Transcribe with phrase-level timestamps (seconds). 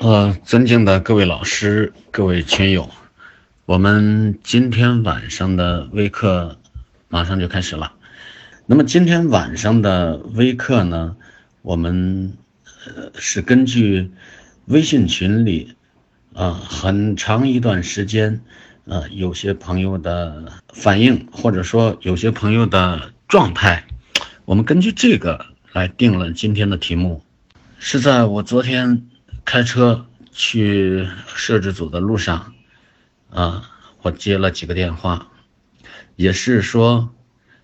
[0.00, 2.90] 呃，尊敬的各位老师、各位群友，
[3.64, 6.58] 我们今天晚上的微课
[7.08, 7.94] 马上就开始了。
[8.66, 11.16] 那么今天晚上的微课呢，
[11.62, 12.36] 我们
[12.86, 14.10] 呃是根据
[14.66, 15.74] 微信群里
[16.34, 18.42] 啊很长一段时间
[18.84, 23.84] 呃有些朋友的反应，或者说有些朋友的状态，
[24.44, 27.22] 我们根据这个来定了今天的题目。
[27.80, 29.07] 是在我昨天
[29.50, 32.52] 开车去摄制组的路上，
[33.30, 33.70] 啊，
[34.02, 35.28] 我接了几个电话，
[36.16, 37.14] 也是说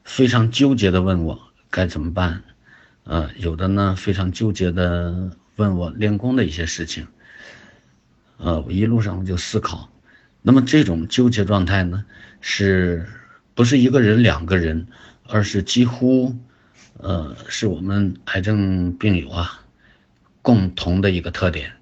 [0.03, 2.43] 非常纠结的问我该怎么办，
[3.05, 7.07] 啊，有的呢非常纠结的问我练功的一些事情，
[8.39, 9.91] 呃，我一路上我就思考，
[10.41, 12.07] 那么这种纠结状态呢，
[12.41, 13.07] 是
[13.55, 14.87] 不是一个人两个人，
[15.29, 16.35] 而是几乎，
[16.97, 19.61] 呃，是我们癌症病友啊。
[20.43, 21.74] 共同的一个特点，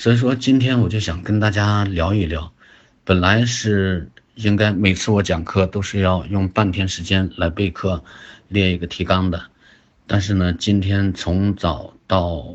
[0.00, 2.52] 所以说今天我就想跟大家聊一聊。
[3.02, 8.04] 本来是应该每次我讲课都是要用半天时间来备课，
[8.46, 9.46] 列一个提纲的，
[10.06, 12.46] 但是呢，今天从早到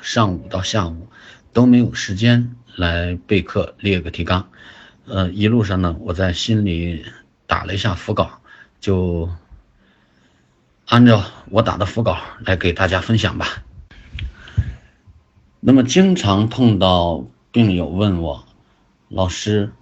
[0.00, 1.06] 上午到下午
[1.52, 4.48] 都没有时间来备课列个提纲。
[5.04, 7.04] 呃，一路上呢，我在心里
[7.46, 8.40] 打了一下腹稿，
[8.80, 9.28] 就
[10.86, 13.64] 按照我打的腹稿来给大家分享吧。
[15.68, 18.44] 那么经常碰到病友问我，
[19.08, 19.72] 老师，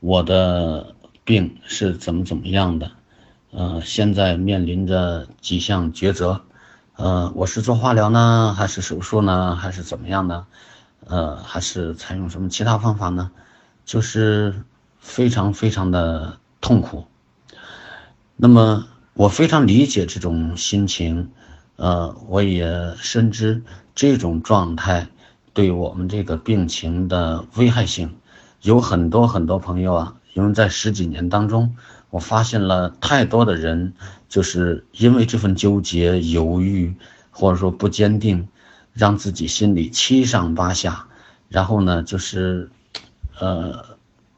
[0.00, 2.90] 我的病是怎么怎么样的？
[3.52, 6.40] 呃，现在面临着几项抉择，
[6.96, 10.48] 呃，我是做化疗呢，还是手术呢，还是怎么样呢？
[11.06, 13.30] 呃，还是采用什么其他方法呢？
[13.84, 14.64] 就是
[14.98, 17.06] 非常非常的痛苦。
[18.34, 21.30] 那么我非常理解这种心情，
[21.76, 23.62] 呃，我也深知
[23.94, 25.06] 这种状态。
[25.52, 28.16] 对我们这个病情的危害性，
[28.62, 31.76] 有很多很多朋友啊，因为在十几年当中，
[32.10, 33.92] 我发现了太多的人，
[34.28, 36.94] 就是因为这份纠结、犹豫，
[37.30, 38.48] 或者说不坚定，
[38.92, 41.06] 让自己心里七上八下，
[41.48, 42.70] 然后呢，就是，
[43.38, 43.96] 呃，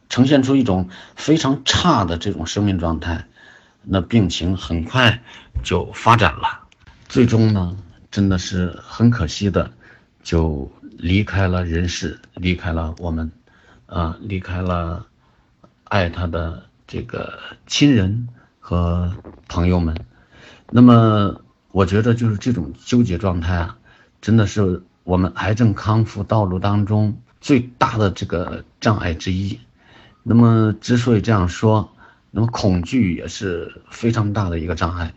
[0.08, 3.26] 呈现出一种非常差的这种生命状态，
[3.82, 5.22] 那病情很快
[5.62, 6.68] 就发展了，
[7.08, 7.76] 最终呢，
[8.10, 9.70] 真的是很可惜的，
[10.22, 10.70] 就。
[10.98, 13.32] 离开了人世，离开了我们，
[13.86, 15.04] 啊，离开了
[15.82, 18.28] 爱他的这个亲人
[18.60, 19.12] 和
[19.48, 19.96] 朋友们。
[20.70, 21.40] 那么，
[21.72, 23.78] 我觉得就是这种纠结状态啊，
[24.20, 29.58] 真的是我们癌症康复道路当中最大的这个障碍之一。
[30.22, 31.92] 那么，之所以这样说，
[32.30, 35.14] 那么恐惧也是非常大的一个障碍，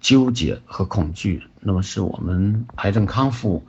[0.00, 3.66] 纠结和恐惧，那么是我们癌症康复。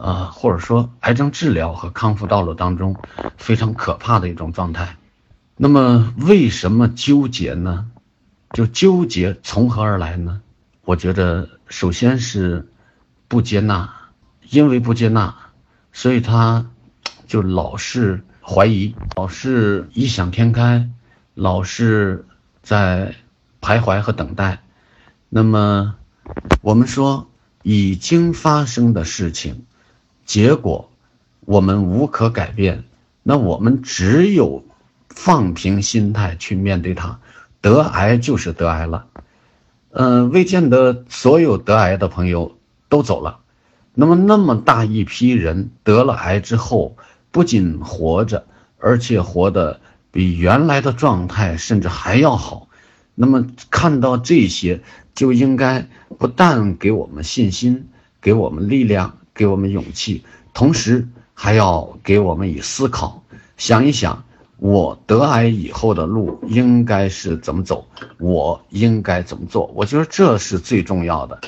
[0.00, 2.96] 啊，或者说癌症治疗和康复道路当中
[3.36, 4.96] 非常可怕的一种状态。
[5.56, 7.90] 那么为什么纠结呢？
[8.52, 10.40] 就纠结从何而来呢？
[10.84, 12.72] 我觉得首先是
[13.28, 13.92] 不接纳，
[14.48, 15.36] 因为不接纳，
[15.92, 16.66] 所以他
[17.26, 20.88] 就老是怀疑，老是异想天开，
[21.34, 22.26] 老是
[22.62, 23.14] 在
[23.60, 24.62] 徘徊和等待。
[25.28, 25.94] 那么
[26.62, 27.30] 我们说
[27.62, 29.66] 已经发生的事情。
[30.30, 30.88] 结果，
[31.40, 32.84] 我们无可改变，
[33.24, 34.64] 那我们只有
[35.08, 37.18] 放平心态去面对它。
[37.60, 39.06] 得癌就是得癌了，
[39.90, 42.56] 嗯，未见得所有得癌的朋友
[42.88, 43.40] 都走了。
[43.92, 46.96] 那么那么大一批人得了癌之后，
[47.32, 48.46] 不仅活着，
[48.78, 49.80] 而且活得
[50.12, 52.68] 比原来的状态甚至还要好。
[53.16, 54.80] 那么看到这些，
[55.12, 55.88] 就应该
[56.20, 57.88] 不但给我们信心，
[58.20, 59.16] 给我们力量。
[59.40, 63.22] 给我们勇气，同时还要给我们以思考，
[63.56, 64.22] 想一想，
[64.58, 67.86] 我得癌以后的路应该是怎么走，
[68.18, 69.72] 我应该怎么做？
[69.74, 71.40] 我觉得这是最重要的。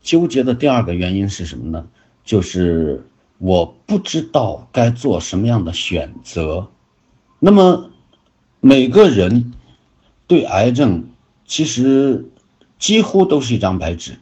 [0.00, 1.84] 纠结的第二个原因是什么呢？
[2.24, 3.04] 就是
[3.38, 6.68] 我不知道该做什么样的选择。
[7.40, 7.90] 那么，
[8.60, 9.52] 每个人
[10.28, 11.08] 对癌症
[11.44, 12.30] 其实
[12.78, 14.20] 几乎都是一张白纸。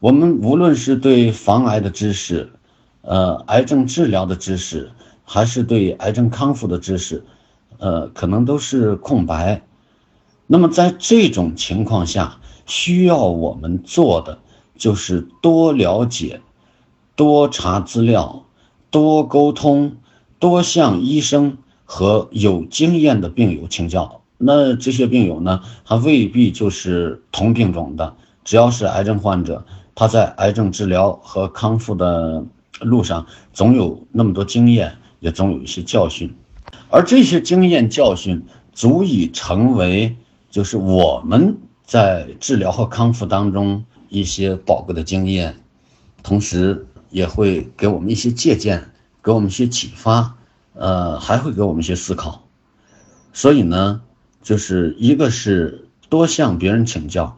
[0.00, 2.50] 我们无论是对防癌的知识，
[3.02, 4.90] 呃，癌症治疗的知识，
[5.24, 7.22] 还是对癌症康复的知识，
[7.76, 9.60] 呃，可能都是空白。
[10.46, 14.38] 那么在这种情况下，需要我们做的
[14.74, 16.40] 就是多了解、
[17.14, 18.46] 多查资料、
[18.90, 19.98] 多沟通、
[20.38, 24.22] 多向医生和有经验的病友请教。
[24.38, 29.66] 那这些病友呢，还未必就是同病种的，只要是癌症患者。
[30.00, 32.42] 他在癌症治疗和康复的
[32.80, 36.34] 路上总有那么多经验，也总有一些教训，
[36.88, 38.42] 而这些经验教训
[38.72, 40.16] 足以成为
[40.50, 45.54] 就是我们在治疗和康复当中一些宝贵的经验，
[46.22, 48.88] 同时也会给我们一些借鉴，
[49.22, 50.34] 给我们一些启发，
[50.72, 52.42] 呃，还会给我们一些思考。
[53.34, 54.00] 所以呢，
[54.42, 57.36] 就是一个是多向别人请教，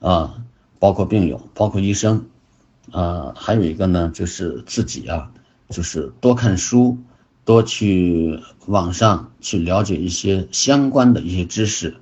[0.00, 0.42] 啊，
[0.80, 2.26] 包括病友，包括医生。
[2.90, 5.30] 呃，还有一个呢，就是自己啊，
[5.68, 6.98] 就是多看书，
[7.44, 11.98] 多去网上去了解一些相关的一些知识。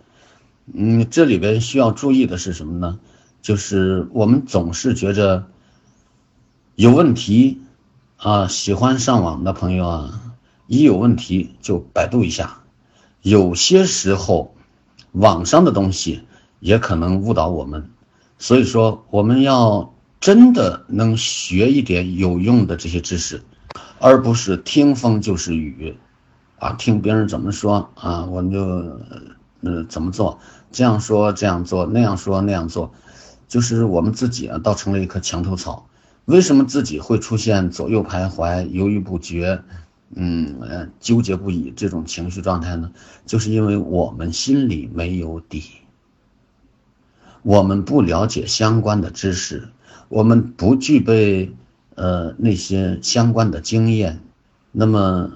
[0.72, 2.98] 嗯，这里边需要注意的是什么呢？
[3.42, 5.46] 就是我们总是觉着
[6.74, 7.60] 有问题
[8.16, 10.34] 啊，喜欢上网的朋友啊，
[10.66, 12.62] 一有问题就百度一下。
[13.20, 14.54] 有些时候，
[15.12, 16.22] 网上的东西
[16.60, 17.90] 也可能误导我们，
[18.38, 19.92] 所以说我们要。
[20.20, 23.40] 真的能学一点有用的这些知识，
[24.00, 25.96] 而不是听风就是雨，
[26.58, 28.58] 啊，听别人怎么说啊，我们就
[29.60, 30.40] 呃怎么做，
[30.72, 32.92] 这样说这样做，那样说那样做，
[33.46, 35.86] 就是我们自己啊，倒成了一棵墙头草。
[36.24, 39.62] 为什么自己会出现左右徘徊、犹豫不决，
[40.16, 42.90] 嗯，纠结不已这种情绪状态呢？
[43.24, 45.62] 就是因为我们心里没有底，
[47.48, 49.70] 我们不了解相关的知识。
[50.10, 51.50] 我们不具备，
[51.94, 54.20] 呃，那些相关的经验，
[54.70, 55.30] 那么，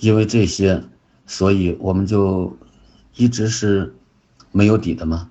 [0.00, 0.82] 因为这些，
[1.24, 2.56] 所以我们就
[3.14, 3.94] 一直是
[4.50, 5.30] 没有底的嘛。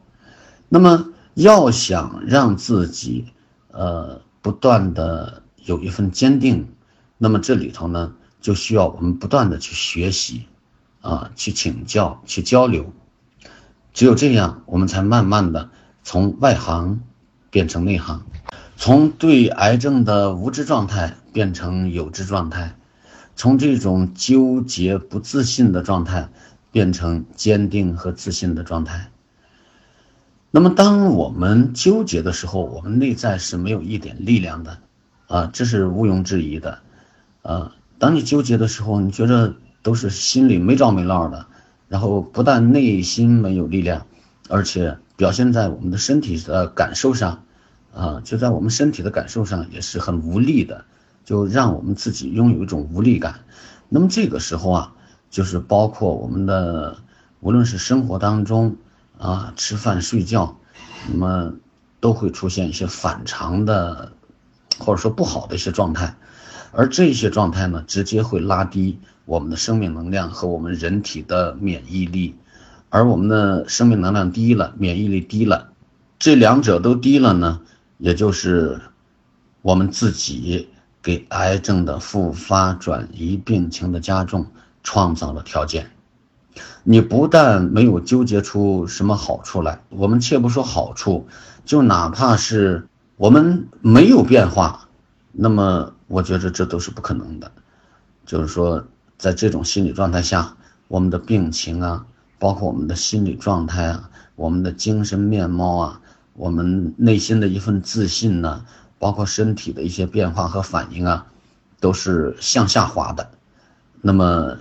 [0.69, 3.25] 那么，要想让自己，
[3.71, 6.69] 呃，不断的有一份坚定，
[7.17, 10.45] 那么这里头呢，就需要我们不断的去学习，
[11.01, 12.93] 啊，去请教，去交流。
[13.91, 15.69] 只有这样，我们才慢慢的
[16.03, 17.01] 从外行
[17.49, 18.23] 变成内行。
[18.77, 22.75] 从对癌症的无知状态变成有知状态，
[23.35, 26.29] 从这种纠结不自信的状态
[26.71, 29.11] 变成坚定和自信的状态。
[30.49, 34.79] 那么，当我们纠结的时候，我们内在是没有一点力量的，
[35.27, 36.79] 啊，这是毋庸置疑的，
[37.43, 41.45] 啊，当你纠结的时候，你觉得都是心里没着没落的，
[41.87, 44.07] 然后不但内心没有力量，
[44.49, 47.43] 而且表现在我们的身体的感受上。
[47.93, 50.85] 啊，就在我们身体的感受上也是很无力的，
[51.25, 53.41] 就让我们自己拥有一种无力感。
[53.89, 54.93] 那么这个时候啊，
[55.29, 56.95] 就是包括我们的，
[57.41, 58.77] 无论是生活当中
[59.17, 60.57] 啊，吃饭睡觉，
[61.11, 61.53] 那么
[61.99, 64.13] 都会出现一些反常的，
[64.79, 66.15] 或者说不好的一些状态。
[66.71, 72.35] 而这些状态呢，直接会拉低我们的生命能量和我们人体的免疫力。
[72.91, 75.69] 而我们的生命能量低了，免疫力低了，
[76.19, 77.61] 这两者都低了呢？
[77.97, 78.81] 也就是
[79.61, 80.67] 我们自己
[81.01, 84.45] 给癌症的复发、转移、病情的加重
[84.83, 85.89] 创造了条件。
[86.83, 91.27] 你不但没有纠结出什么好处来，我们且不说好处，
[91.63, 94.89] 就哪怕是我们没有变化，
[95.31, 97.49] 那么我觉得这都是不可能的。
[98.25, 98.85] 就是说，
[99.17, 100.57] 在这种心理状态下，
[100.89, 102.05] 我们的病情啊，
[102.41, 106.01] 包括我们的心理状态啊，我们的精神面貌啊。
[106.33, 108.65] 我们内心的一份自信呢，
[108.97, 111.27] 包括身体的一些变化和反应啊，
[111.79, 113.29] 都是向下滑的。
[114.01, 114.57] 那么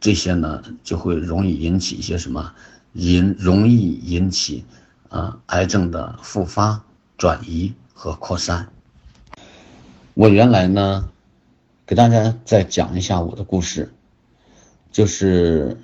[0.00, 2.54] 这些呢，就会容易引起一些什么，
[2.94, 4.64] 引容易引起
[5.10, 6.82] 啊癌症的复发、
[7.18, 8.70] 转移和扩散。
[10.14, 11.10] 我原来呢，
[11.84, 13.92] 给大家再讲一下我的故事，
[14.90, 15.76] 就是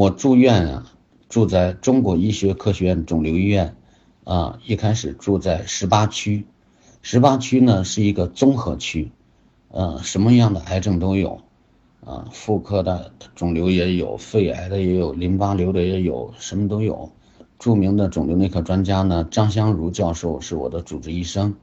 [0.00, 0.86] 我住院啊，
[1.28, 3.76] 住在中国医学科学院肿瘤医院。
[4.24, 6.46] 啊，一开始住在十八区，
[7.02, 9.12] 十八区呢是一个综合区，
[9.68, 11.42] 呃，什么样的癌症都有，
[12.02, 17.12] 啊，妇科的肿瘤也有，肺癌的也有，淋巴瘤的也有，什么都有。
[17.58, 21.54] 著名的肿瘤内科专家呢，张香如教授是我的主治医生。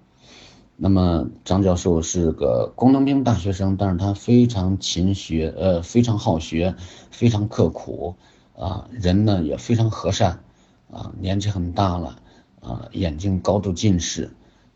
[0.78, 6.76] 那么张教授是个工农兵大学生，但是他非常勤学，呃，非常好学，
[7.12, 8.16] 非常刻苦，
[8.56, 10.44] 啊，人呢也非常和善，
[10.90, 12.20] 啊，年纪很大了。
[12.60, 14.32] 啊，眼睛高度近视，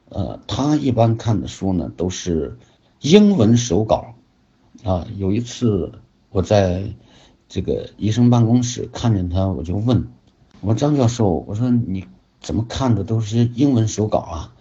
[0.07, 2.57] 呃，他一般看的书呢都是
[3.01, 4.13] 英文手稿，
[4.85, 5.91] 啊，有一次
[6.29, 6.93] 我在
[7.49, 10.07] 这个医生办公室看见他，我就问，
[10.61, 12.05] 我说张教授，我说你
[12.39, 14.53] 怎么看的都是英文手稿啊？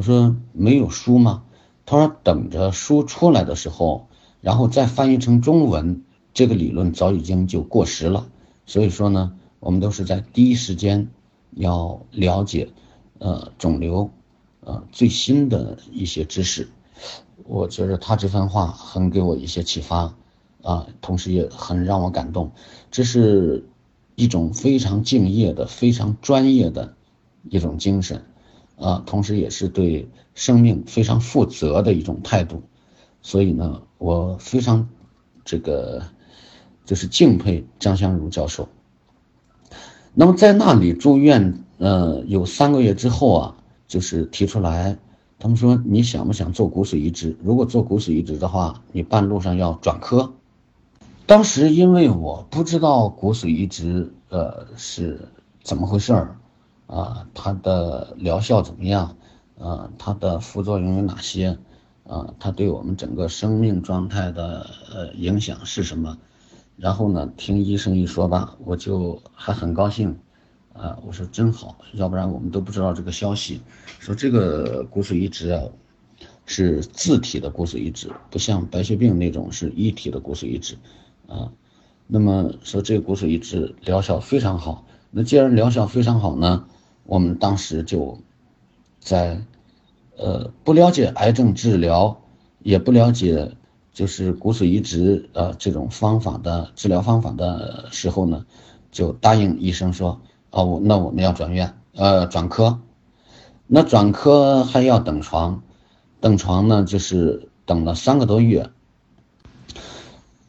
[0.00, 1.42] 我说没有书吗？
[1.84, 4.06] 他说等着书出来的时候，
[4.40, 8.26] 然后再翻译成中文，这个理论早已经就过时了。
[8.64, 11.10] 所以说呢，我们都是在第一时间。
[11.50, 12.70] 要了解，
[13.18, 14.08] 呃，肿瘤，
[14.60, 16.70] 呃，最新的一些知识。
[17.44, 20.14] 我觉得他这番话很给我一些启发，
[20.62, 22.52] 啊，同时也很让我感动。
[22.90, 23.68] 这是
[24.14, 26.94] 一种非常敬业的、非常专业的
[27.50, 28.24] 一种精神，
[28.80, 32.62] 啊，同时也是对生命非常负责的一种态度。
[33.22, 34.88] 所以呢，我非常
[35.44, 36.02] 这个
[36.84, 38.68] 就是敬佩张香如教授。
[40.14, 43.56] 那么在那里住院，呃，有三个月之后啊，
[43.86, 44.98] 就是提出来。
[45.38, 47.34] 他们说：“你想不想做骨髓移植？
[47.42, 50.34] 如果做骨髓移植的话，你半路上要转科。”
[51.24, 55.28] 当时因为我不知道骨髓移植呃是
[55.62, 56.36] 怎么回事儿，
[56.90, 59.16] 啊，它的疗效怎么样？
[59.58, 61.56] 啊，它的副作用有哪些？
[62.08, 66.18] 啊，它对我们整个生命状态的呃影响是什么？
[66.76, 70.18] 然后呢，听医生一说吧，我就还很高兴。
[70.72, 73.60] 啊，我说真好，要不然我们都不知道这个消息。
[73.98, 75.62] 说这个骨髓移植啊，
[76.46, 80.76] 是自体的骨髓移植，不像白血病那种是一体的骨髓移植，
[81.28, 81.52] 啊，
[82.06, 84.86] 那么说这个骨髓移植疗效非常好。
[85.10, 86.64] 那既然疗效非常好呢，
[87.10, 88.16] 我们当时就
[89.00, 89.42] 在
[90.16, 92.20] 呃不了解癌症治疗，
[92.60, 93.50] 也不了解
[93.92, 98.46] 就是骨髓移植呃这种方法的治疗方法的时候呢，
[98.92, 100.20] 就答应医生说。
[100.52, 102.80] 哦，我那我们要转院，呃，转科，
[103.68, 105.62] 那转科还要等床，
[106.20, 108.68] 等床呢，就是等了三个多月。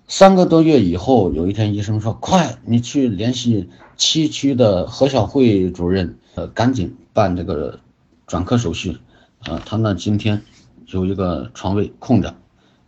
[0.07, 7.79] 三个多月以后，有一天医生说：“快，你去联系七区的何小慧主任，呃，赶紧办这个
[8.27, 8.97] 转科手续。
[9.45, 10.41] 呃，他那今天
[10.87, 12.35] 有一个床位空着，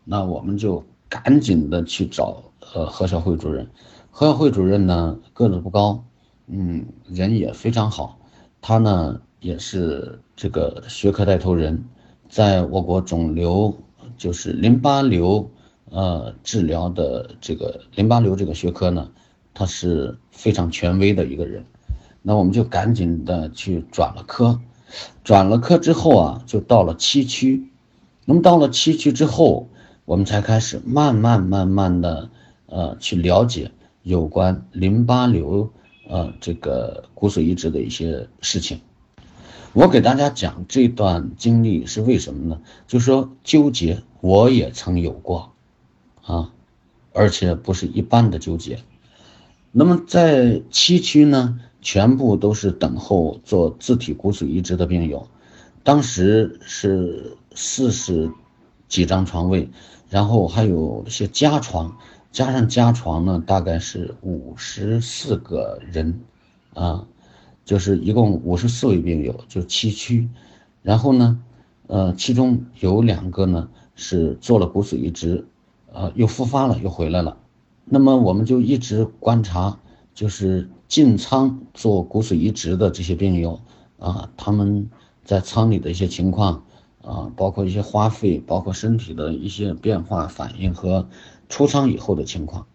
[0.03, 3.67] 那我们就赶紧的去找呃何小慧主任。
[4.11, 6.03] 何小慧主任呢，个子不高。”
[6.45, 8.19] 嗯，人也非常好，
[8.59, 11.85] 他呢也是这个学科带头人，
[12.27, 13.73] 在我国肿瘤
[14.17, 15.49] 就是淋巴瘤
[15.89, 19.09] 呃治疗的这个淋巴瘤这个学科呢，
[19.53, 21.65] 他是非常权威的一个人。
[22.23, 24.59] 那我们就赶紧的去转了科，
[25.23, 27.69] 转了科之后啊，就到了七区。
[28.25, 29.69] 那么到了七区之后，
[30.05, 32.29] 我们才开始慢慢慢慢的
[32.65, 33.69] 呃去了解
[34.01, 35.71] 有关淋巴瘤。
[36.09, 38.81] 呃，这个骨髓移植的一些事情，
[39.71, 42.59] 我给大家讲这段经历是为什么呢？
[42.87, 45.53] 就说纠结我也曾有过，
[46.25, 46.51] 啊，
[47.13, 48.79] 而且不是一般的纠结。
[49.71, 55.27] 那么在七区呢，全部都是等候做自体骨髓移植的病友，
[55.83, 58.31] 当时是四十
[58.87, 59.69] 几张床位，
[60.09, 61.95] 然后还有一些加床。
[62.31, 66.21] 加上加床呢，大概是五十四个人，
[66.73, 67.05] 啊，
[67.63, 70.27] 就是一共五十四位病友，就七区。
[70.81, 71.39] 然后呢，
[71.85, 75.45] 呃，其中有两个呢是做了骨髓移植，
[75.91, 77.37] 呃，又复发了，又回来了。
[77.85, 79.77] 那么我们就一直观察，
[80.15, 83.59] 就是进仓做骨髓移植的这些病友，
[83.97, 84.91] 啊，他们
[85.25, 86.65] 在仓里的一些情况，
[87.01, 91.09] 啊，包括一些花费，包括身体的一些变化反应和。
[91.49, 92.67] 出仓以后的情况，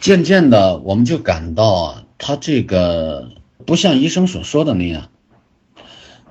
[0.00, 3.30] 渐渐的我们就感到啊，他这个
[3.66, 5.10] 不像医生所说的那样。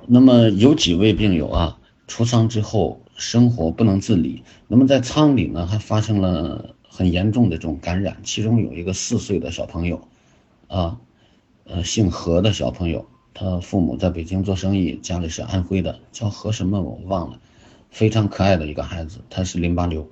[0.07, 10.07] 那么有几位病友啊，出仓之后生活不能自理，那么在仓里呢还发生了很严重的这种感染，其中有一个四岁的小朋友，
[10.67, 10.99] 啊，
[11.65, 17.39] 呃，姓何的小朋友，他父母在北京做生意，家里是安徽的，叫何什么我忘了，
[17.89, 20.09] 非常可爱的一个孩子，他是淋巴瘤。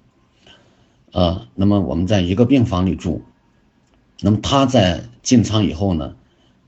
[1.12, 3.22] 呃，那么我们在一个病房里住，
[4.22, 6.16] 那么他在进仓以后呢，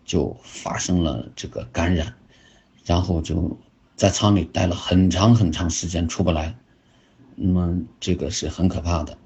[0.04, 2.14] 就发生了这个感染，
[2.86, 3.58] 然后就
[3.96, 6.56] 在仓里待了很长很长时间出不来，
[7.36, 9.18] 那么这个是很可怕的。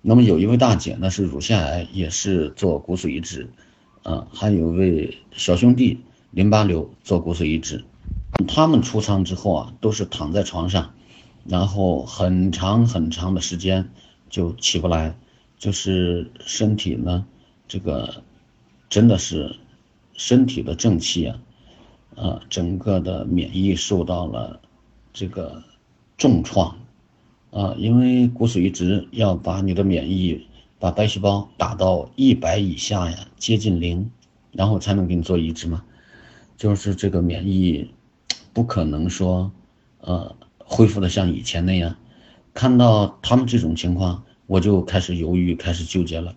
[0.00, 3.50] 那么有一位大姐呢是乳腺癌，也是做骨髓移植，
[4.02, 7.84] 呃，还有位小兄弟淋巴瘤做骨髓移植，
[8.46, 10.94] 他们出仓之后啊，都是躺在床上，
[11.44, 13.90] 然后很长很长的时间。
[14.30, 15.14] 就起不来，
[15.58, 17.26] 就是身体呢，
[17.68, 18.22] 这个
[18.88, 19.56] 真的是
[20.14, 21.38] 身体的正气啊，
[22.14, 24.58] 呃，整个的免疫受到了
[25.12, 25.62] 这个
[26.16, 26.78] 重创，
[27.50, 30.46] 啊，因为骨髓移植要把你的免疫
[30.82, 34.10] 把白细胞打到一百以下呀，接近零，
[34.50, 35.84] 然后才能给你做移植嘛，
[36.56, 37.88] 就是这个免疫
[38.52, 39.52] 不可能说
[40.00, 41.94] 呃恢复的像以前那样。
[42.52, 46.34] 看到他们这种情况，我就开始犹豫，开始纠结了。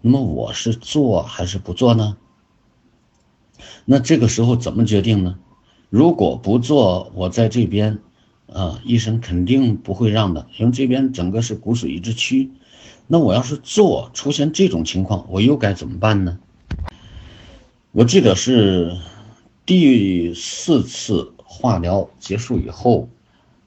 [0.00, 2.16] 那么我是做还是不做呢？
[3.84, 5.40] 那这个时候怎么决定呢？
[5.90, 7.98] 如果不做，我在这边，
[8.46, 12.52] 啊，医生肯定不会让的，因为这边整个是骨髓移植区。
[13.10, 16.38] 那我要是做出现这种情况，我又该怎么办呢？
[17.92, 18.96] 我记得是
[19.64, 23.08] 第四次化疗结束以后，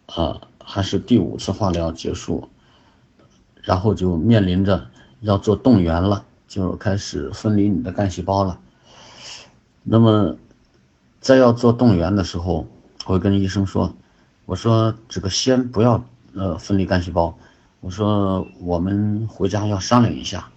[0.06, 2.48] 啊，还是第五次化疗结束，
[3.64, 4.88] 然后就面临着
[5.22, 8.60] 要做动员了，就开始分离你的干细胞了。
[9.84, 10.38] 那么，
[11.20, 12.68] 在要做动员的时候，
[13.08, 13.94] 我跟医生说。
[14.46, 17.38] 我说这个先不要呃分离干细胞，
[17.82, 20.48] 我说我们回家要商量一下。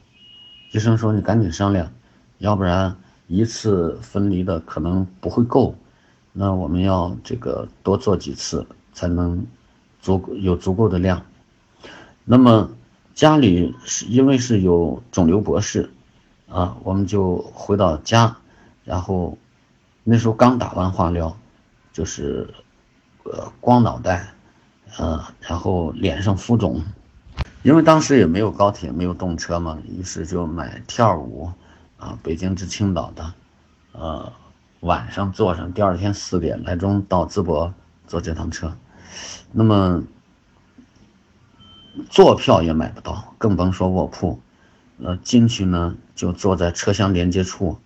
[0.73, 1.91] 医生说你赶紧商量，
[2.39, 2.95] 要不然
[3.27, 5.75] 一次分离的可能不会够，
[6.33, 9.47] 那我们要这个多做几次才能
[10.01, 11.25] 足有足够的量。
[12.25, 12.71] 那么
[13.15, 15.91] 家里是因为是有肿瘤博士
[16.49, 18.37] 啊，我们就回到家，
[18.85, 19.39] 然后
[20.03, 21.37] 那时候刚打完化疗，
[21.93, 22.53] 就是。
[23.27, 24.35] 呃，光脑袋，
[24.99, 26.85] 呃，然后脸上浮肿，
[27.65, 31.51] 因为当时也没有高铁，没有动车嘛，于是就买 T 二五，
[31.97, 33.33] 啊，北京至青岛的，
[33.93, 34.31] 呃，
[34.81, 37.73] 晚上坐上，第二天四点来钟到淄博
[38.07, 38.77] 坐这趟车，
[39.51, 40.03] 那么
[42.11, 44.39] 坐票也买不到，更甭说卧铺，
[45.03, 47.79] 呃，进去呢就坐在车厢连接处，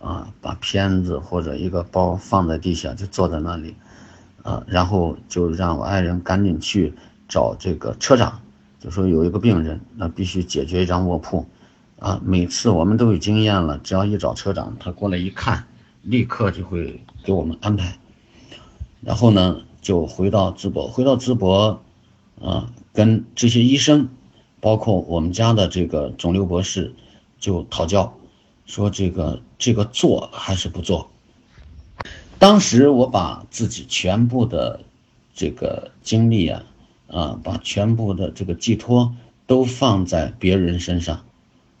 [0.00, 3.76] 啊，把片子或者一个包放在地下，就坐在那里。
[4.42, 6.94] 啊，然后就让我爱人赶紧去
[7.26, 8.40] 找这个车长，
[8.80, 11.46] 就说有一个病人，那必须解决一张卧铺。
[11.98, 15.66] 啊，每次我们都有经验了，只要一找车长，他过来一看，
[16.02, 17.98] 立刻就会给我们安排。
[19.00, 21.80] 然后呢，就回到淄博，回到淄博，
[22.38, 24.10] 啊，跟这些医生，
[24.60, 26.94] 包括我们家的这个肿瘤博士，
[27.38, 28.12] 就讨教，
[28.66, 31.08] 说这个这个做还是不做。
[32.38, 34.80] 当时我把自己全部的
[35.34, 36.62] 这个精力啊，
[37.08, 39.14] 啊，把全部的这个寄托
[39.46, 41.24] 都放在别人身上，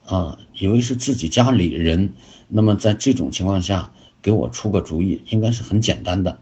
[0.04, 2.12] 啊，以为是自己家里人，
[2.48, 6.38] 那么在这种情况下给我出个主意，应该是很简单的。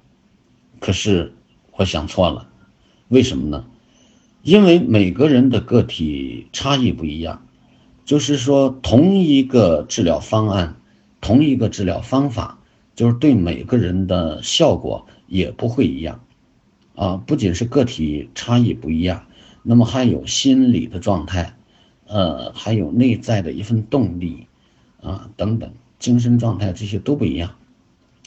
[0.80, 1.32] 可是
[1.76, 2.48] 我想错了，
[3.08, 3.64] 为什么呢？
[4.42, 7.46] 因为每个人的个体差异不一样，
[8.04, 10.76] 就是说同一个治疗方案，
[11.20, 12.58] 同一个治疗方法。
[12.96, 16.20] 就是对每个人的效果也不会一样，
[16.94, 19.26] 啊，不仅是个体差异不一样，
[19.62, 21.56] 那么还有心理的状态，
[22.06, 24.46] 呃，还有内在的一份动力，
[25.00, 27.54] 啊，等等，精神状态这些都不一样，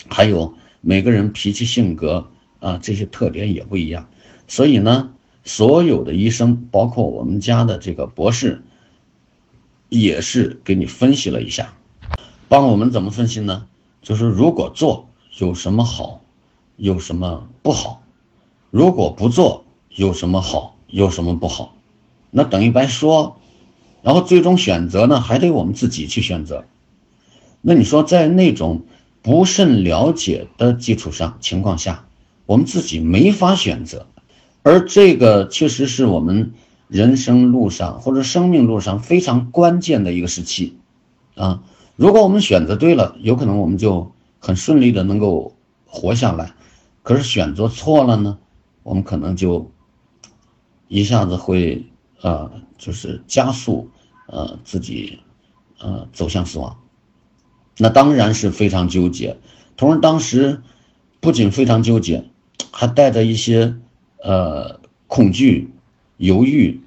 [0.09, 2.27] 还有每个人脾气性格
[2.59, 4.09] 啊这些特点也不一样，
[4.47, 8.61] 所以呢，所有的医生，包括我们家的这个博士，
[9.89, 11.73] 也是给你分析了一下，
[12.49, 13.65] 帮我们怎么分析呢？
[14.01, 16.21] 就是如果做有什么好，
[16.75, 18.01] 有什么不好；
[18.69, 21.73] 如果不做有什么好，有什么不好，
[22.31, 23.37] 那等于白说。
[24.03, 26.63] 然后最终选择呢，还得我们自己去选择。
[27.61, 28.83] 那你说在那种
[29.21, 32.05] 不甚了解的基础上情况下，
[32.45, 34.05] 我们自己没法选择，
[34.63, 36.53] 而这个确实是我们
[36.87, 40.77] 人生路上或者生命路上非常关键的一个时期，
[41.35, 41.63] 啊。
[41.97, 46.53] 如果我们选择对了，有可能我们就很顺利的能够活下来。
[47.01, 48.37] 可是选择错了呢，
[48.87, 49.69] 我们可能就
[50.87, 51.85] 一下子会
[52.21, 53.91] 呃，就是加速
[54.27, 55.19] 呃自己
[55.77, 56.77] 呃走向死亡。
[57.77, 59.37] 那当然是非常纠结。
[59.75, 60.61] 同时，当时
[61.19, 62.29] 不仅非常纠结，
[62.71, 63.75] 还带着一些
[64.23, 65.69] 呃恐惧、
[66.15, 66.79] 犹豫，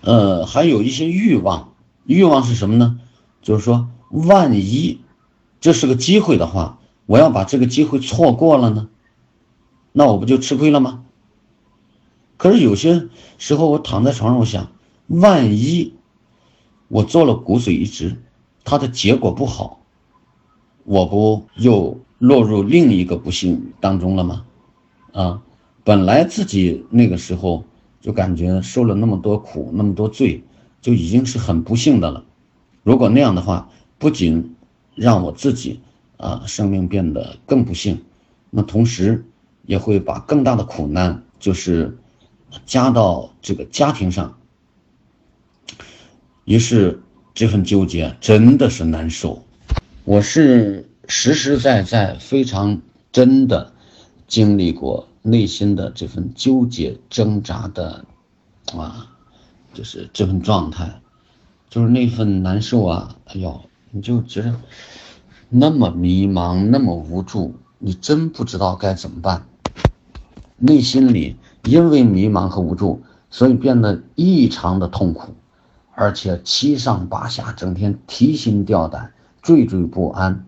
[0.00, 1.74] 呃，还有一些欲望。
[2.06, 2.98] 欲望是什么呢？
[3.40, 3.88] 就是说。
[4.10, 5.02] 万一
[5.60, 8.88] 这是个机会的话，我要把这个机会错过了呢，
[9.92, 11.04] 那我不就吃亏了吗？
[12.36, 14.70] 可是有些时候我躺在床上，我想，
[15.08, 15.94] 万一
[16.86, 18.16] 我做了骨髓移植，
[18.64, 19.80] 它的结果不好，
[20.84, 24.44] 我不又落入另一个不幸当中了吗？
[25.12, 25.42] 啊，
[25.82, 27.64] 本来自己那个时候
[28.00, 30.44] 就感觉受了那么多苦，那么多罪，
[30.80, 32.24] 就已经是很不幸的了。
[32.84, 34.54] 如果那样的话，不仅
[34.94, 35.80] 让我自己
[36.18, 38.04] 啊生命变得更不幸，
[38.50, 39.24] 那同时
[39.68, 41.96] 也会把更大的苦难就是
[42.64, 44.36] 加到这个家庭上。
[46.44, 47.00] 于是
[47.34, 49.44] 这份纠结真的是难受，
[50.04, 52.80] 我是实实在在非常
[53.12, 53.72] 真的
[54.26, 58.04] 经历过内心的这份纠结挣扎的
[58.74, 59.06] 啊，
[59.74, 61.00] 就是这份状态，
[61.68, 63.60] 就是那份难受啊，哎呦。
[63.90, 64.54] 你就觉得
[65.48, 69.46] 那么迷茫，那么无助，你真不知道该怎么办，
[70.58, 75.34] 内心里因为迷茫和无助，所以变得异常的痛苦，
[75.94, 80.46] 而且七上八下，整天提心吊胆、惴惴不安，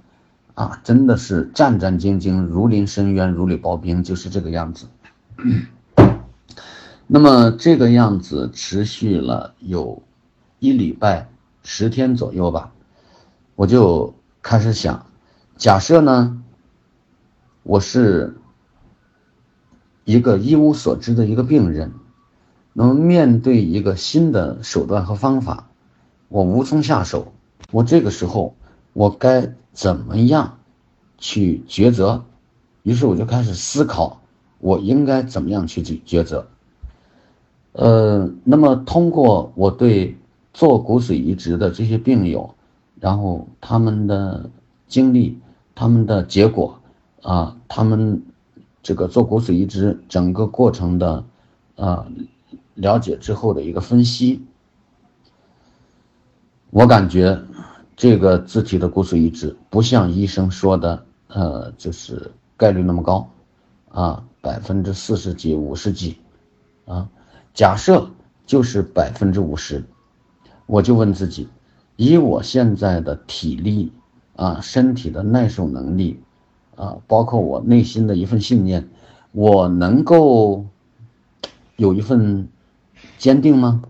[0.55, 4.87] 啊，真的是战战兢兢，如临深渊，如履薄冰，就是这个样子。
[7.07, 10.03] 那么这个样子持续了有
[10.59, 11.29] 一礼拜
[11.63, 12.73] 十天左右吧，
[13.55, 15.07] 我就开始想，
[15.57, 16.43] 假设呢，
[17.63, 18.35] 我是。
[20.05, 21.93] 一个一无所知的一个病人，
[22.73, 25.69] 那么面对一个新的手段和方法，
[26.29, 27.33] 我无从下手。
[27.71, 28.55] 我这个时候，
[28.93, 30.59] 我该怎么样
[31.19, 32.25] 去抉择？
[32.83, 34.21] 于是我就开始思考，
[34.59, 36.49] 我应该怎么样去抉抉择。
[37.73, 40.17] 呃，那么通过我对
[40.53, 42.55] 做骨髓移植的这些病友，
[42.99, 44.51] 然后他们的
[44.89, 45.39] 经历、
[45.75, 46.81] 他们的结果
[47.23, 48.23] 啊，他们。
[48.83, 51.25] 这个做骨髓移植整个过程的，
[51.75, 52.07] 呃，
[52.75, 54.43] 了解之后的一个分析，
[56.71, 57.43] 我感觉
[57.95, 63.31] 这个自体的骨髓移植不像医生说的，呃，就是概率那么高，
[63.91, 66.17] 啊，百分之四十几、五十几，
[66.87, 67.07] 啊，
[67.53, 68.09] 假设
[68.47, 69.85] 就是百分之五十，
[70.65, 71.49] 我就问自己，
[71.97, 73.93] 以我现在的体力，
[74.37, 76.19] 啊，身体的耐受能力。
[76.81, 78.89] 啊，包括我内心的一份信念，
[79.33, 80.65] 我能够
[81.77, 82.49] 有一份
[83.19, 83.83] 坚定吗？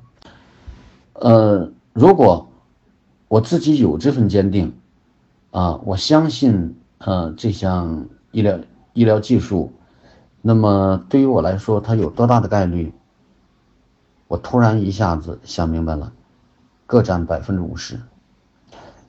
[1.12, 2.48] 呃，如果
[3.29, 4.74] 我自己有这份坚定，
[5.53, 8.59] 啊，我相信呃这项医疗
[8.92, 9.72] 医疗技术，
[10.42, 12.92] 那么对于我来说，它有多大的概率？
[14.26, 16.12] 我突然一下子想明白了，
[16.87, 18.00] 各占百分之五十。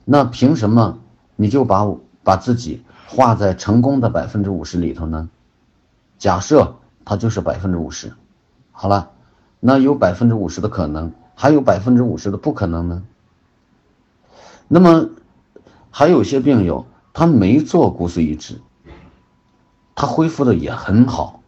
[0.04, 1.00] 那凭什么
[1.34, 2.84] 你就把我把自己？
[3.14, 5.28] 画在成功的百分之五十里头呢？
[6.18, 8.14] 假设它就是百分之五十，
[8.70, 9.10] 好了，
[9.60, 13.02] 那有百分之五十的可能，还有百分之五十的不可能呢？
[14.66, 15.10] 那么
[15.90, 18.62] 还有些病友他没做骨髓移植，
[19.94, 21.42] 他恢复的也很好，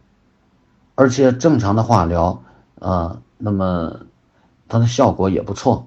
[0.95, 2.43] 而且正常的化疗
[2.79, 4.01] 啊，那么
[4.69, 5.87] 它的效果也不错。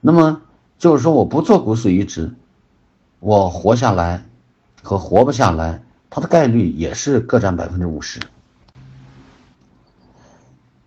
[0.00, 0.40] 那么
[0.78, 2.34] 就是说，我不做骨髓移植，
[3.20, 4.24] 我活下来。
[4.82, 8.20] 和活不下来，它的概率也是各占百分之五十。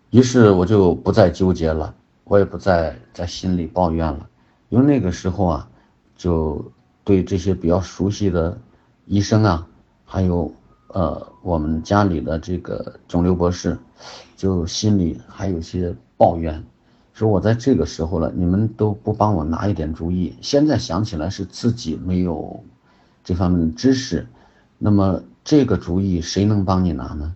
[0.10, 4.28] 于是我就不再纠结了，我也不再在心里抱怨了，
[4.70, 5.70] 因为那个时候啊，
[6.18, 6.72] 就
[7.04, 8.58] 对这些比较熟悉的
[9.06, 9.68] 医生啊，
[10.04, 10.54] 还有
[10.88, 13.78] 呃我们家里的这个肿瘤博士，
[14.36, 16.62] 就心里还有些抱怨，
[17.14, 20.36] 说我在这个时候了，你们都不帮我拿一点主意。
[20.42, 22.64] 现在想起来是自己没有。
[23.24, 24.28] 这方面的知识，
[24.78, 27.36] 那么这个主意谁能帮你拿呢？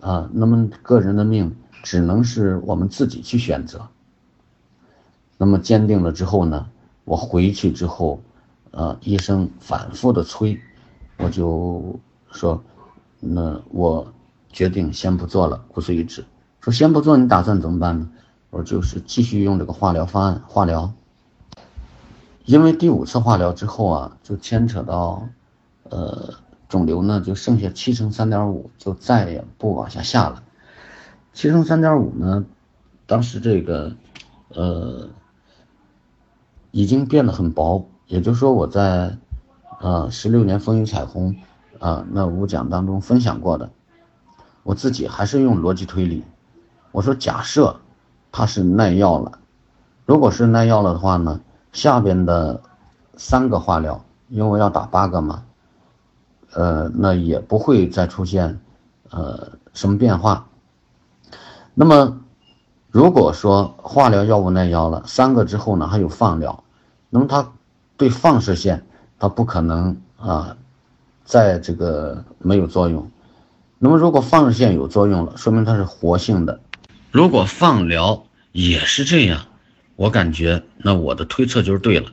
[0.00, 3.88] 啊，那么个人的命只能是我们自己去选择。
[5.38, 6.68] 那么坚定了之后呢，
[7.04, 8.20] 我回去之后，
[8.70, 10.60] 呃，医生反复的催，
[11.18, 11.98] 我就
[12.30, 12.62] 说，
[13.20, 14.12] 那我
[14.50, 16.24] 决定先不做了骨髓移植。
[16.60, 18.08] 说先不做，你打算怎么办呢？
[18.50, 20.92] 我就是继续用这个化疗方案，化疗。
[22.44, 25.28] 因为第五次化疗之后啊，就牵扯到，
[25.84, 26.34] 呃，
[26.68, 30.42] 肿瘤呢就剩下七乘三点五，就再也不往下下了。
[31.32, 32.44] 七乘三点五呢，
[33.06, 33.92] 当时这个，
[34.48, 35.08] 呃，
[36.72, 37.86] 已经变得很薄。
[38.08, 39.16] 也就是说，我在，
[39.80, 41.36] 呃，十六年风雨彩虹，
[41.78, 43.70] 啊，那五讲当中分享过的，
[44.64, 46.24] 我自己还是用逻辑推理，
[46.90, 47.80] 我说假设
[48.32, 49.38] 它是耐药了，
[50.04, 51.40] 如果是耐药了的话呢？
[51.72, 52.60] 下边的
[53.16, 55.42] 三个化疗，因为要打八个嘛，
[56.52, 58.60] 呃，那也不会再出现
[59.10, 60.46] 呃什么变化。
[61.74, 62.20] 那么，
[62.90, 66.62] 如果说化疗药物耐药了三个之后呢，还有放疗，
[67.08, 67.50] 那么它
[67.96, 68.84] 对放射线
[69.18, 70.56] 它不可能啊，
[71.24, 73.10] 在这个没有作用。
[73.78, 76.60] 那么如果放射线有作用了，说明它是活性的。
[77.10, 79.46] 如果放疗也是这样。
[79.96, 82.12] 我感觉，那我的推测就是对了，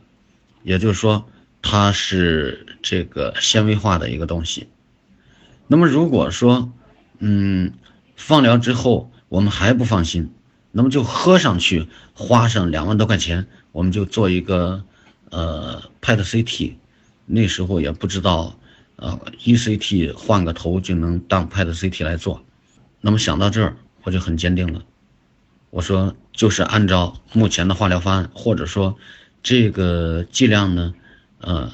[0.64, 1.26] 也就是说，
[1.62, 4.68] 它是这个纤维化的一个东西。
[5.68, 6.72] 那么如果说，
[7.20, 7.74] 嗯，
[8.16, 10.32] 放疗之后我们还不放心，
[10.72, 14.84] 那么就喝上去，花上两万多块钱，我们就做一个
[15.30, 16.74] 呃 PET CT。
[17.26, 18.58] 那时候也不知道，
[18.96, 22.44] 呃，ECT 换个头就能当 PET CT 来做。
[23.02, 24.84] 那么想到这儿，我就很坚定了。
[25.70, 28.98] 我说，就是按照目前的化疗方案，或者说
[29.44, 30.94] 这个剂量呢，
[31.40, 31.70] 呃，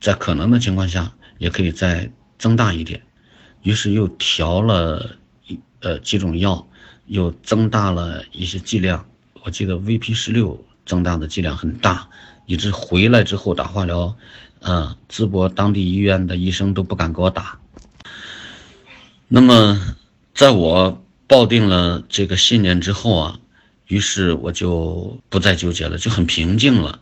[0.00, 2.08] 在可能的情况下，也可以再
[2.38, 3.02] 增大一点。
[3.64, 5.16] 于是又调了
[5.48, 6.64] 一呃几种药，
[7.06, 9.04] 又增大了一些剂量。
[9.42, 12.08] 我记得 VP 十六增大的剂量很大，
[12.46, 14.16] 以致回来之后打化疗，
[14.60, 17.58] 呃，淄博当地医院的医生都不敢给我打。
[19.26, 19.96] 那么，
[20.32, 23.40] 在我抱定了这个信念之后啊，
[23.88, 27.00] 于是我就不再纠结了，就很平静了。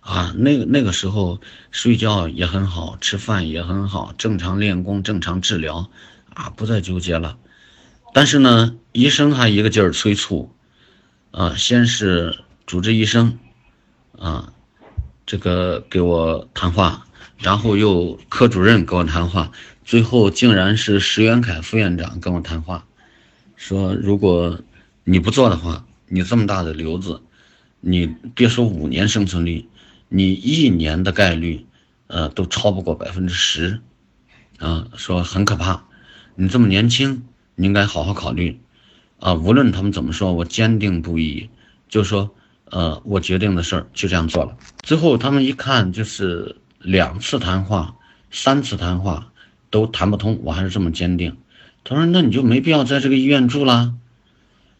[0.00, 1.38] 啊，那个那个时候
[1.70, 5.90] 睡觉也很好，吃饭也很好，正常练功，正常治疗，
[6.32, 7.36] 啊，不再纠结了。
[8.14, 10.50] 但是呢，医生还一个劲儿催促，
[11.30, 13.38] 啊，先是主治医生，
[14.18, 14.52] 啊，
[15.26, 19.52] 这个给我谈话，然后又科主任跟我谈话，
[19.84, 22.86] 最后竟然是石元凯副院长跟我谈话，
[23.56, 24.58] 说如果
[25.04, 27.20] 你不做的话，你这么大的瘤子，
[27.80, 29.68] 你别说五年生存率。
[30.10, 31.66] 你一年的概率，
[32.06, 33.80] 呃，都超不过百分之十，
[34.58, 35.84] 啊，说很可怕。
[36.34, 37.24] 你这么年轻，
[37.56, 38.58] 你应该好好考虑，
[39.20, 41.50] 啊，无论他们怎么说，我坚定不移，
[41.90, 42.34] 就说，
[42.70, 44.56] 呃，我决定的事儿就这样做了。
[44.82, 47.96] 最后他们一看，就是两次谈话、
[48.30, 49.30] 三次谈话
[49.68, 51.36] 都谈不通，我还是这么坚定。
[51.84, 53.94] 他说：“那你就没必要在这个医院住了。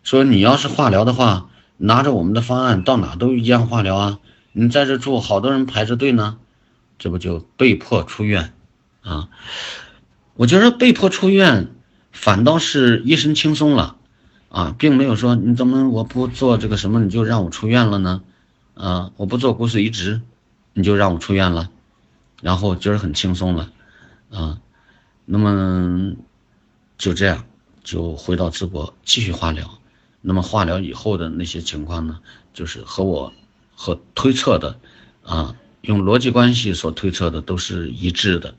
[0.09, 4.21] 说你要是化疗的话，拿着我们的方案到哪都一样化疗啊。”
[4.53, 6.39] 你在这住，好多人排着队呢，
[6.99, 8.55] 这不就被迫出院
[9.03, 9.29] 啊？
[10.33, 11.69] 我觉得被迫出院，
[12.11, 13.97] 反倒是一身轻松了
[14.49, 18.23] 啊，并没有说你怎么我不做这个什么你就让我出院了呢？
[18.73, 20.23] 啊，我不做骨髓移植，
[20.73, 21.69] 你就让我出院了，
[22.41, 23.71] 然后觉得很轻松了
[24.31, 24.59] 啊。
[25.27, 26.15] 那么
[26.97, 27.45] 就这样
[27.85, 29.78] 就回到淄博继续化疗。
[30.21, 32.19] 那么化疗以后的那些情况呢，
[32.53, 33.33] 就是和我。
[33.81, 34.77] 和推测的，
[35.23, 38.57] 啊，用逻辑关系所推测的都是一致的，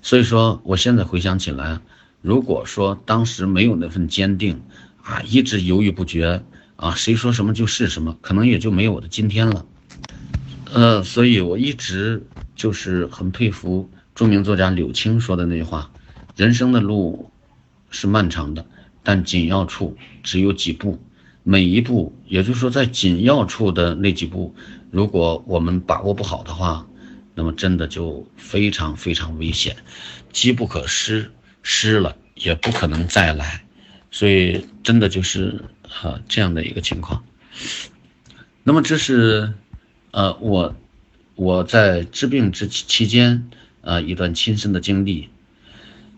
[0.00, 1.80] 所以说我现在回想起来，
[2.22, 4.62] 如果说当时没有那份坚定，
[5.02, 6.44] 啊，一直犹豫不决，
[6.76, 9.66] 啊，谁说什么就是什么，可能也就没有我的今天了。
[10.72, 15.90] 呃，所以我一直就是很佩服著名作家柳青说的那句话：
[16.36, 17.32] 人生的路
[17.90, 18.64] 是漫长的，
[19.04, 20.98] 但紧要处只有几步。
[21.46, 24.54] 每一步，也就是说，在紧要处的那几步，
[24.90, 26.86] 如果我们把握不好的话，
[27.34, 29.76] 那么真的就非常非常危险，
[30.32, 31.30] 机不可失，
[31.62, 33.62] 失了也不可能再来，
[34.10, 35.66] 所以真的就是
[36.02, 37.22] 啊这样的一个情况。
[38.62, 39.52] 那么这是，
[40.12, 40.74] 呃，我
[41.34, 43.50] 我在治病之期间
[43.82, 45.28] 啊一段亲身的经历，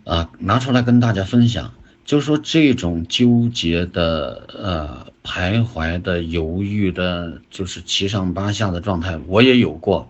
[0.05, 1.75] 啊拿出来跟大家分享。
[2.07, 10.09] 就说，这种纠结的、呃，徘徊的、犹豫的，就是七上八下的状态，我也有过。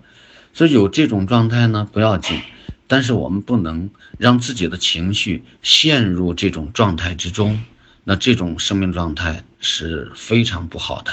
[0.52, 2.38] 所以有这种状态呢，不要紧，
[2.86, 7.58] 但是我们不能让自己的情绪陷入这种状态之中。
[8.04, 11.10] 那这种生命状态是非常不好的。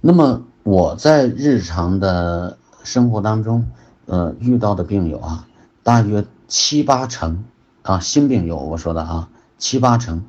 [0.00, 3.68] 那么我在日常的生活当中，
[4.06, 5.48] 呃，遇到的病友啊，
[5.82, 7.44] 大约七八成
[7.82, 9.28] 啊，新病友，我说的啊。
[9.58, 10.24] 七八成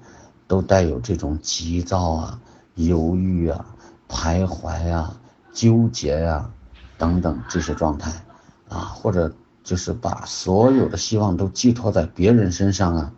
[0.48, 2.40] 都带有这种急躁啊、
[2.76, 3.66] 犹豫啊、
[4.10, 5.16] 徘徊啊、
[5.54, 6.50] 纠结呀
[6.98, 8.12] 等等这些状态
[8.68, 9.32] 啊，或者
[9.64, 13.14] 就是把所有的希望都寄托在别人身上啊。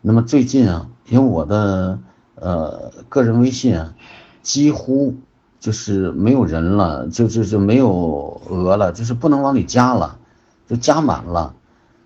[0.00, 1.98] 那么最近啊，因为我的
[2.36, 3.94] 呃个人微信啊，
[4.42, 5.14] 几乎
[5.60, 10.18] 就是没有人了，就就就没有额了，就是不能往里加了，
[10.66, 11.54] 就加满了，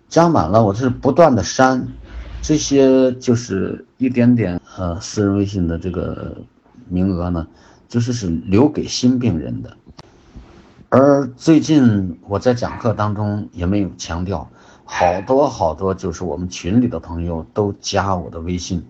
[0.08, 1.88] 加满了，我是不断的删。
[2.42, 6.36] 这些就是一点点呃私人微信的这个
[6.88, 7.46] 名额呢，
[7.88, 9.76] 就是是留给新病人的。
[10.88, 14.50] 而最近我在讲课当中也没有强调，
[14.84, 18.84] 好多好多就是我们群里的朋友都加我的微信。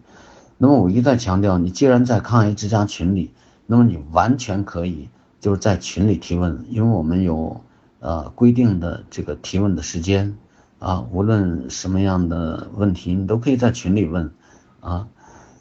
[0.57, 3.33] 那么我一再强调，你既然在抗癌之家群里，
[3.67, 5.09] 那么你完全可以
[5.41, 7.61] 就是在群里提问，因为我们有
[7.99, 10.39] 呃规定的这个提问的时间。
[10.81, 14.33] 啊，无论什么样的问题，你都可以在群里问，
[14.81, 15.07] 啊，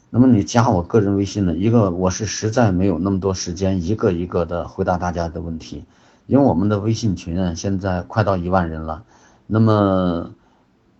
[0.08, 1.54] 那么你加我个人微信呢？
[1.54, 5.84] 一个我是实在没有那么多时间，一个一个的回答大家的问题，
[6.26, 9.04] 因为我们的微信群啊，现在快到一万人了，
[9.46, 10.30] 那么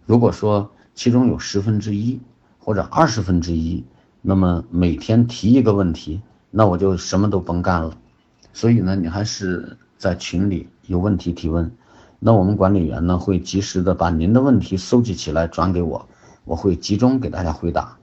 [0.04, 2.20] 如果说其中有十分之一
[2.58, 3.82] 或者二十分之一，
[4.20, 7.96] 那么每天提一个问题，那我就什么都甭干了，
[8.52, 11.72] 所以呢，你还是在群里有问题提问。
[12.22, 16.06] 那我们管理员呢会及时的把您的问题搜集起来转给我，
[16.44, 17.96] 我会集中给大家回答。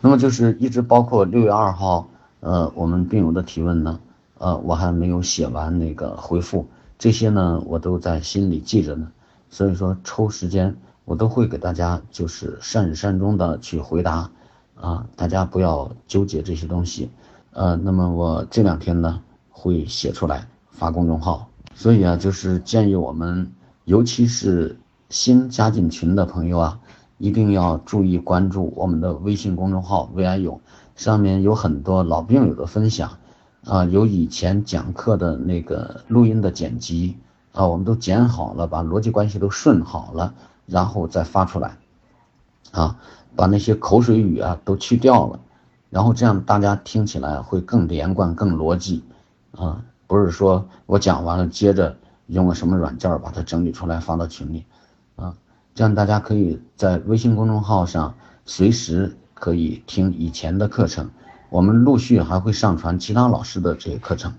[0.00, 2.08] 那么就是一直包括六月二号，
[2.40, 4.00] 呃，我们病友的提问呢，
[4.38, 6.66] 呃，我还没有写完那个回复，
[6.98, 9.10] 这些呢我都在心里记着呢。
[9.48, 14.30] 所以说抽时间我都会给大家就是善始善终的去回答，
[14.74, 17.10] 啊，大家不要纠结这些东西。
[17.52, 21.47] 呃，那么我这两天呢会写出来发公众号，
[21.78, 23.52] 所以啊，就是建议我们，
[23.84, 26.80] 尤其是新加进群的朋友啊，
[27.18, 30.60] 一定要注意关注我们的微信公众号“为爱勇”，
[30.96, 33.18] 上面有很多老病友的分享，
[33.64, 37.16] 啊，有以前讲课的那个录音的剪辑
[37.52, 40.34] 啊，我们都剪好了，把逻辑关系都顺好了，
[40.66, 41.78] 然后再发出来，
[42.72, 42.98] 啊，
[43.36, 45.38] 把那些口水语啊都去掉了。
[45.90, 49.04] 然后这样大家听起来会更连贯、更逻辑，
[49.52, 54.64] 啊，不是说我讲完了接着用个什么软件把它整理出来发到群里，
[55.14, 55.36] 啊，
[55.76, 58.12] 这样大家可以在微信公众号上
[58.44, 61.08] 随时可以听以前的课程，
[61.50, 64.34] 我们陆续还会上传其他老师的这些课程。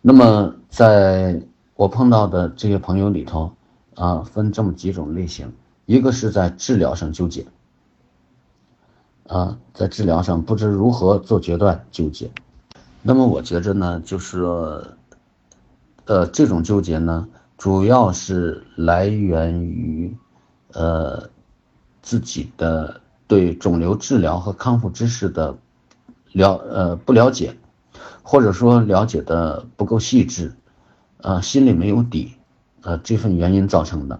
[0.00, 1.42] 那么在
[1.74, 3.52] 我碰到的这些朋友里头，
[3.96, 5.52] 啊，分这么几种类型，
[5.84, 7.44] 一个是在治疗上纠结。
[9.26, 12.30] 啊，在治疗上不知如何做决断，纠结。
[13.02, 14.42] 那么我觉着呢，就是，
[16.08, 20.16] 呃，这种纠结呢，主要是来源于，
[20.72, 21.28] 呃，
[22.00, 25.58] 自己的对肿瘤治疗和康复知识的
[26.32, 27.58] 了呃不了解，
[28.22, 30.54] 或者说了解的不够细致，
[31.18, 32.32] 呃，心里没有底，
[32.80, 34.18] 呃，这份原因造成的。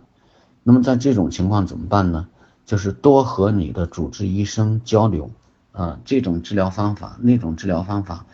[0.63, 2.29] 那么在这种情况怎么办呢？
[2.67, 5.31] 就是多和你的主治医生交流，
[5.73, 8.27] 啊，这种治疗方法，那种治疗方法，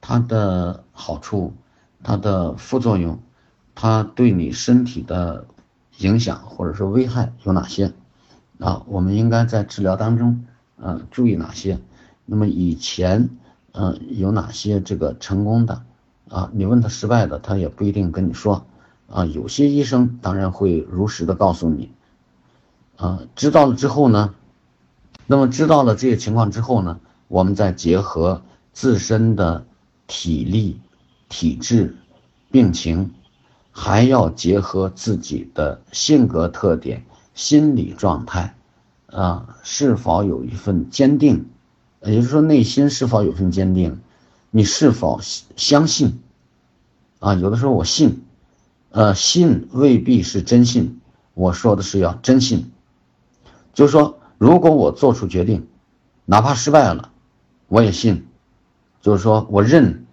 [0.00, 1.52] 它的好处，
[2.02, 3.18] 它的副作用，
[3.74, 5.46] 它对你身体的
[5.98, 7.92] 影响或者说危害有哪些？
[8.58, 10.44] 啊，我们应该在治疗当中，
[10.76, 11.80] 嗯，注意哪些？
[12.24, 13.30] 那么以前，
[13.72, 15.82] 嗯，有哪些这个成功的？
[16.28, 18.64] 啊，你问他失败的，他也不一定跟你说，
[19.10, 21.90] 啊，有些医生当然会如实的告诉你。
[22.96, 24.34] 啊，知道了之后呢，
[25.26, 29.64] 那么知道了这些情况之后呢，我们再结合自身的
[30.06, 30.80] 体力、
[31.32, 31.96] 体质、
[32.50, 33.10] 病情，
[33.70, 38.54] 还要结合自己的性格特点、心理状态，
[39.06, 41.46] 啊，是否有一份坚定，
[42.02, 43.98] 也就是说内心是否有份坚定，
[44.50, 45.20] 你是否
[45.56, 46.20] 相信？
[47.18, 48.22] 啊，有的时候我信，
[48.90, 51.00] 呃，信未必是真信，
[51.32, 52.70] 我说的是要真信。
[53.72, 55.66] 就是说，如果我做出决定，
[56.26, 57.10] 哪怕失败了，
[57.68, 58.26] 我也信。
[59.00, 60.04] 就是说我认。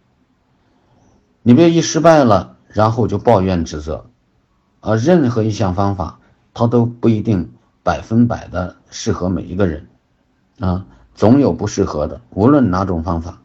[1.41, 4.05] 你别一失败了，然后就抱怨指责。
[4.81, 6.19] 啊，任何一项方法，
[6.53, 7.51] 它都不一定
[7.83, 9.87] 百分百的适合每一个人，
[10.59, 13.41] 啊，总有不适合的，无论哪种方法。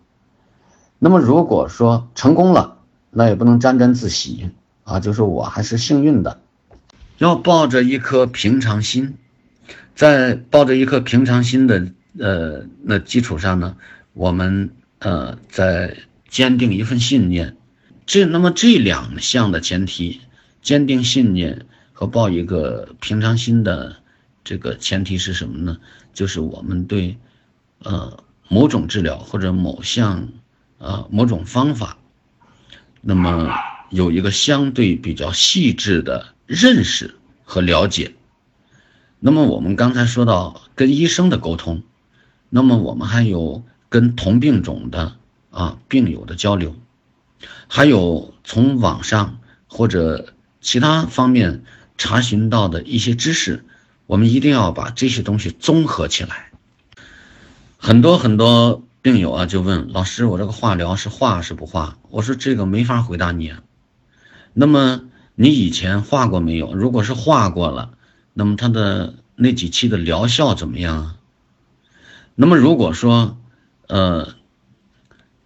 [0.99, 2.79] 那么如果说成功了，
[3.11, 4.51] 那也不能沾沾自喜
[4.85, 6.39] 啊，就是我还是幸运的，
[7.19, 9.17] 要抱着一颗平常心。
[9.97, 11.87] 在抱着一颗平常心的
[12.19, 13.77] 呃那基础上呢，
[14.13, 15.97] 我们呃在
[16.29, 17.57] 坚定一份信念，
[18.07, 20.21] 这那么这两项的前提，
[20.63, 23.97] 坚定信念和抱一个平常心的
[24.45, 25.79] 这个前提是什么呢？
[26.13, 27.17] 就是我们对
[27.79, 30.29] 呃某种治疗或者某项
[30.79, 31.99] 呃某种方法，
[33.01, 33.51] 那么
[33.91, 38.15] 有一个相对比较细致的认识和了解。
[39.19, 41.83] 那么我们刚才说到跟医生的沟通，
[42.51, 45.17] 那么我们还有跟同病种的
[45.51, 46.77] 啊病友的交流，
[47.77, 51.65] 还有从网上或者其他方面
[51.99, 53.65] 查询到的一些知识，
[54.07, 56.53] 我们一定要把这些东西综合起来。
[57.77, 61.99] 很多很多病友啊就问老师，我这个化疗是化是不化？
[62.11, 63.53] 我说这个没法回答你。
[64.53, 65.01] 那么
[65.35, 66.77] 你以前化过没有？
[66.77, 67.91] 如果是化过了。
[68.35, 71.17] 那么他的那几期的疗效怎么样啊？
[72.37, 73.37] 那么如果说，
[73.89, 74.33] 呃，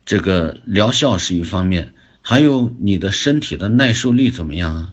[0.05, 1.95] 这个疗效是一方面，
[2.29, 4.93] 还有你的身体的耐受力怎么样啊？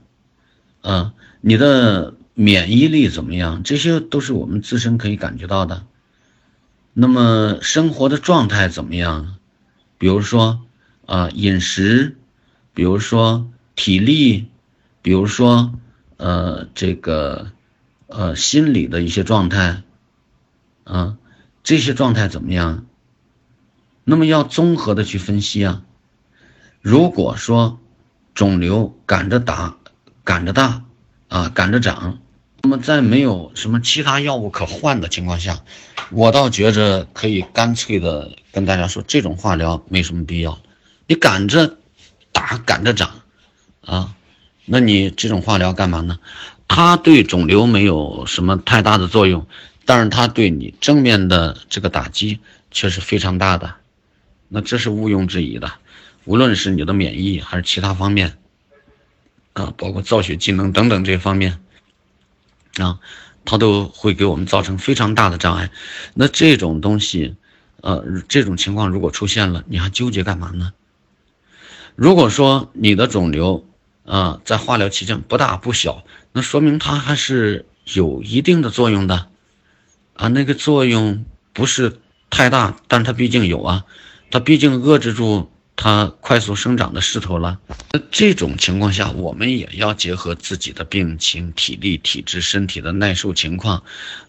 [0.89, 3.61] 啊，你的免疫力怎么样？
[3.63, 5.85] 这些都是我们自身可以感觉到的。
[6.93, 9.35] 那么生活的状态怎么样？
[9.97, 10.61] 比如说
[11.05, 12.15] 啊，饮食，
[12.73, 14.47] 比如说体力，
[15.01, 15.73] 比如说
[16.15, 17.51] 呃，这个。
[18.07, 19.81] 呃，心理的一些状态，
[20.83, 21.17] 啊，
[21.63, 22.85] 这些状态怎么样？
[24.03, 25.81] 那么要综合的去分析啊。
[26.85, 27.79] 如果说
[28.35, 29.75] 肿瘤赶着打、
[30.23, 30.83] 赶着大
[31.29, 32.19] 啊、赶着长，
[32.61, 35.61] 那么在没有什么其他药物可换的情况下，
[36.11, 40.59] 我倒觉着可以干脆的跟大家说，这种化疗没什么必要。
[41.07, 41.75] 你赶着
[42.31, 43.09] 打、赶着长，
[43.83, 44.13] 啊，
[44.65, 46.19] 那你这种化疗干嘛呢？
[46.67, 49.47] 它对肿瘤没有什么太大的作用，
[49.85, 53.73] 但是它对你正面的这个打击却是非常大的，
[54.49, 55.71] 那这是毋庸置疑的。
[56.25, 58.37] 无论是你的免疫还是其他方面，
[59.53, 61.59] 啊，包括造血机能等等这方面，
[62.77, 62.99] 啊，
[63.45, 65.69] 它都会给我们造成非常大的障碍。
[66.15, 67.35] 那这种东西，
[67.81, 70.73] 呃，这种情况如果出现了，你还纠结干嘛呢？
[71.95, 73.63] 如果说你的肿瘤，
[74.03, 76.03] 啊，在化疗期间不大不小，
[76.33, 79.27] 那说明它还是有一定的作用的，
[80.15, 81.23] 啊，那个作用
[81.53, 81.99] 不是
[82.31, 83.85] 太大，但它毕竟有啊，
[84.31, 85.51] 它毕竟遏制住。
[85.77, 87.59] 它快速生长的势头了，
[87.91, 93.83] 那这种情况下，我们也要结合自己的病情、体力、体质、身体的耐受情况，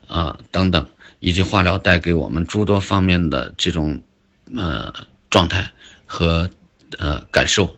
[0.08, 0.88] 啊等等，
[1.20, 4.02] 以及化疗带给我们诸多方面的这种
[4.56, 4.92] 呃
[5.30, 5.70] 状态
[6.04, 6.50] 和
[6.98, 7.76] 呃感受，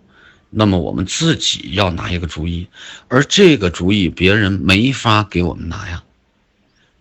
[0.48, 2.66] 那么我们自己要拿一个主意，
[3.08, 6.02] 而这个主意别人没法给我们拿呀，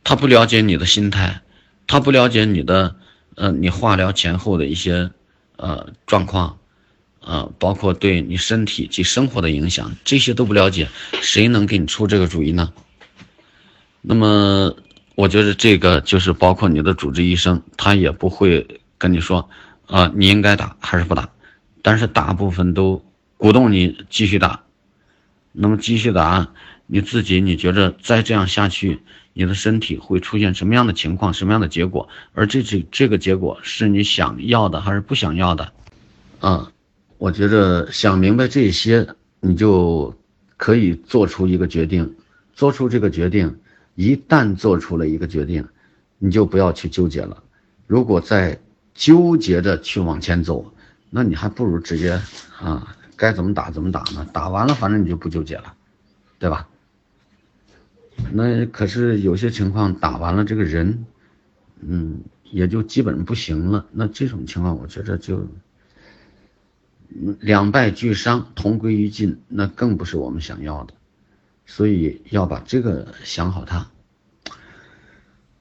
[0.03, 1.41] 他不了解你的心态，
[1.87, 2.97] 他不了解你的
[3.35, 5.11] 呃你化疗前后的一些。
[5.57, 6.57] 呃，状况，
[7.19, 10.87] 呃，包括对你身体及生活的影响，这些都不了解，
[11.21, 12.71] 谁能给你出这个主意呢？
[14.01, 14.75] 那么，
[15.15, 18.65] 我觉得这个就是包括你的主治医生，他也不会
[18.97, 19.49] 跟你说，
[19.87, 21.29] 啊，你应该打还是不打，
[21.81, 23.03] 但是大部分都
[23.35, 24.63] 鼓动你继续打。
[25.59, 26.51] 那么继续打，
[26.87, 29.01] 你自己你觉得再这样下去？
[29.33, 32.09] 你的身体会出现什么样的情况，什么样的结果？
[32.33, 35.71] 而这这这个结果是你想要的还是不想要的？
[36.39, 36.71] 啊，
[37.19, 39.07] 我觉得想明白这些，
[39.39, 40.15] 你就
[40.57, 42.15] 可以做出一个决定。
[42.55, 43.59] 做出这个决定，
[43.93, 45.63] 一旦做出了一个决定，
[46.17, 47.43] 你就不要去纠结了。
[47.85, 48.59] 如果再
[48.95, 50.73] 纠结着去往前走，
[51.11, 52.19] 那你还不如直接
[52.59, 54.25] 啊，该怎么打怎么打呢？
[54.33, 55.71] 打完了，反正你就不纠结了，
[56.39, 56.67] 对吧？
[58.31, 61.05] 那可是有些情况打完了，这个人，
[61.81, 63.85] 嗯，也就基本不行了。
[63.91, 65.47] 那这种情况，我觉得就
[67.39, 70.93] 两败俱伤，同归于尽，那更不是我们想要的。
[71.65, 73.87] 所以要把这个想好它。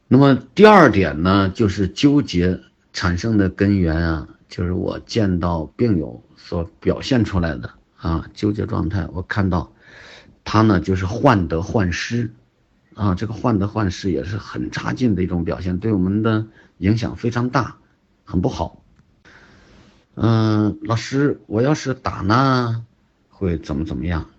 [0.08, 2.60] 那么第二点呢，就是纠结
[2.92, 9.72] 产生的根源啊，就是我见到病友所表现出来的啊纠结状态，我看到
[10.44, 12.30] 他呢就是患得患失。
[12.96, 16.46] 啊，这个患得患失也是很差劲的一种表现，对我们的
[16.78, 17.76] 影响非常大，
[18.24, 18.82] 很不好。
[20.14, 22.86] 嗯，老师，我要是打呢，
[23.28, 24.30] 会怎么怎么样？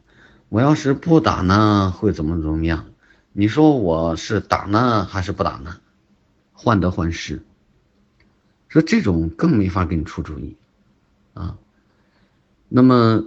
[0.50, 2.88] 我要是不打呢，会怎么怎么样？
[3.32, 5.78] 你说我是打呢，还是不打呢？
[6.52, 7.44] 患得患失，
[8.70, 10.58] 说这种更没法给你出主意
[11.36, 11.60] 啊。
[12.70, 13.24] 那么，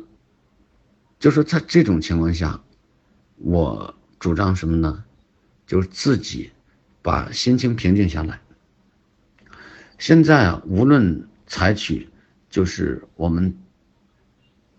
[1.20, 2.61] 就是在这种情况下，
[3.37, 5.05] 我主张什么呢？
[5.70, 6.50] 就是自己
[7.00, 8.40] 把心情平静下来。
[10.00, 12.08] 现在啊，无论采取
[12.48, 13.56] 就是我们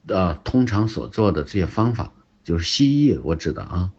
[0.05, 2.11] 的通常所做的这些方法，
[2.43, 3.93] 就是西医我指的啊，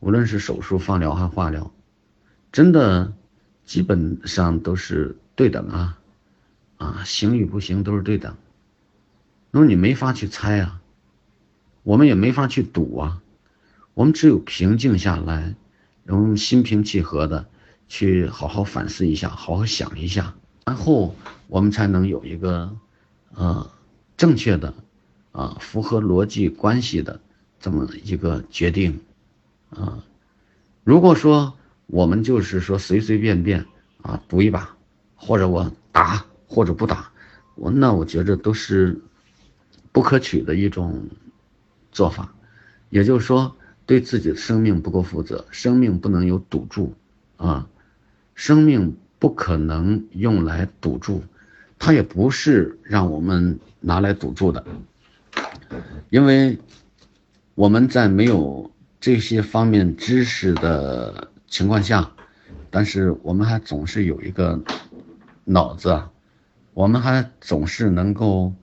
[0.00, 1.72] 无论是手术、放疗还化疗，
[2.50, 3.12] 真的
[3.64, 6.00] 基本上都是对等啊，
[6.78, 8.36] 啊，行与不行都是对等。
[9.52, 10.80] 那么你没法去猜啊，
[11.84, 13.22] 我们也没法去赌啊，
[13.94, 15.54] 我们只有平静下来。
[16.04, 17.46] 然后心平气和的
[17.88, 20.34] 去好好反思一下，好好想一下，
[20.66, 21.16] 然后
[21.48, 22.76] 我们才能有一个，
[23.34, 23.70] 呃，
[24.16, 24.74] 正确的，
[25.32, 27.20] 啊，符合逻辑关系的
[27.58, 29.00] 这么一个决定，
[29.70, 30.04] 啊，
[30.84, 31.54] 如果说
[31.86, 33.64] 我们就是说随随便便
[34.02, 34.76] 啊赌一把，
[35.16, 37.10] 或者我打或者不打，
[37.54, 39.00] 我那我觉着都是
[39.90, 41.08] 不可取的一种
[41.92, 42.34] 做法，
[42.90, 43.56] 也就是说。
[43.86, 46.94] 对自己的生命不够负责，生命不能有赌注，
[47.36, 47.68] 啊，
[48.34, 51.22] 生命不可能用来赌注，
[51.78, 54.64] 它也不是让我们拿来赌注的，
[56.08, 56.58] 因为
[57.54, 58.70] 我们在没有
[59.00, 62.10] 这些方面知识的情况下，
[62.70, 64.58] 但是我们还总是有一个
[65.44, 66.02] 脑子，
[66.72, 68.54] 我们还总是能够，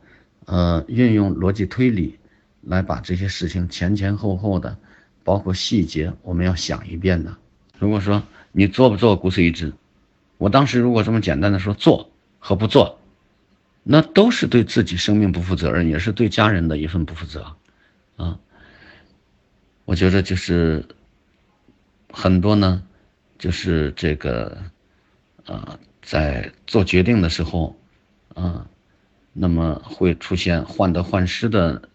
[0.46, 2.18] 呃，运用逻辑推理
[2.62, 4.78] 来把这些事情前前后后的。
[5.24, 7.36] 包括细节，我们要想一遍的。
[7.78, 9.74] 如果说你做不做骨髓移植，
[10.38, 13.00] 我当时如果这么简单的说做和不做，
[13.84, 17.56] 那都是对自己生命不负责任，也是对家人的一份不负责，
[18.18, 18.40] 啊。
[19.86, 20.86] 我觉得就是
[22.12, 22.84] 很多呢，
[23.40, 24.58] 就是这个，
[25.46, 27.76] 呃，在做决定的时候，
[28.36, 28.68] 啊，
[29.34, 31.90] 那么会出现患得患失的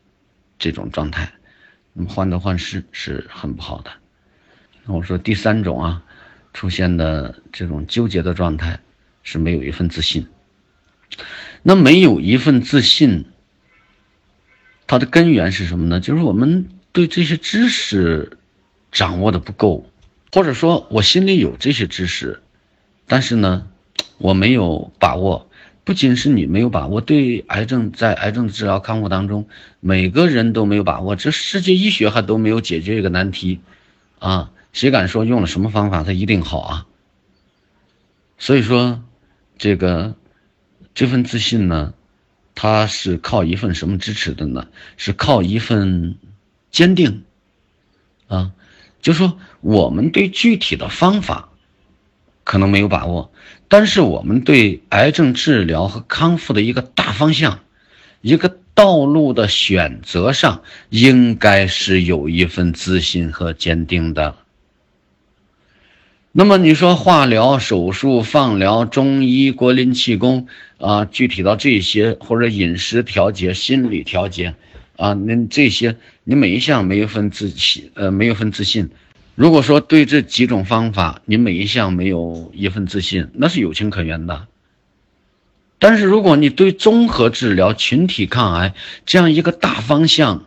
[0.59, 1.33] 这种状态。
[2.09, 3.91] 患得患失是很不好的。
[4.85, 6.03] 那我说第三种啊，
[6.53, 8.79] 出现的这种纠结的状态，
[9.23, 10.27] 是没有一份自信。
[11.63, 13.25] 那没有一份自信，
[14.87, 16.01] 它的根源是什么呢？
[16.01, 18.39] 就是我们对这些知识
[18.93, 19.91] 掌握的不够，
[20.33, 22.43] 或者说我心里有这些知识，
[23.07, 23.67] 但是呢，
[24.19, 25.49] 我没有把握。
[25.87, 29.47] 不仅是你没有把握，对癌症在癌症治疗康复当中，
[29.79, 31.15] 每个人都没有把握。
[31.15, 33.61] 这世界医学还都没有解决一个难题，
[34.19, 36.87] 啊，谁敢说用了什么方法它一定好啊？
[38.37, 39.05] 所以说，
[39.59, 40.17] 这个
[40.93, 41.95] 这份自信呢，
[42.57, 44.67] 它是靠一份什么支持的呢？
[44.97, 46.17] 是靠一份
[46.73, 47.23] 坚定，
[48.27, 48.51] 啊，
[49.01, 51.49] 就说我们对具体的方法
[52.47, 53.33] 可能没有把握。
[53.67, 57.59] 但是我们对癌症治疗和康复的一个大方向，
[58.21, 64.37] 一个道路的选择上，应该是有一份自信和坚定的。
[66.31, 70.47] 那么你说化疗、手术、放疗、中医、国林气功
[70.79, 74.55] 啊，具体到这些或者饮食调节、心理调节
[74.97, 78.91] 啊，那这些你每一项没有份自信，呃，没有份自信。
[79.37, 84.47] 如果说对这几种方法，你每一项没有一份自信，那是有情可原的。
[85.79, 88.75] 但是如果你对综合治疗、群体抗癌
[89.05, 90.47] 这样一个大方向，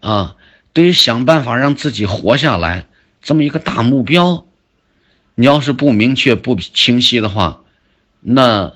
[0.00, 0.36] 啊，
[0.74, 2.84] 对于想办法让自己活下来
[3.22, 4.44] 这么一个大目标，
[5.34, 7.62] 你要是不明确、不清晰的话，
[8.20, 8.74] 那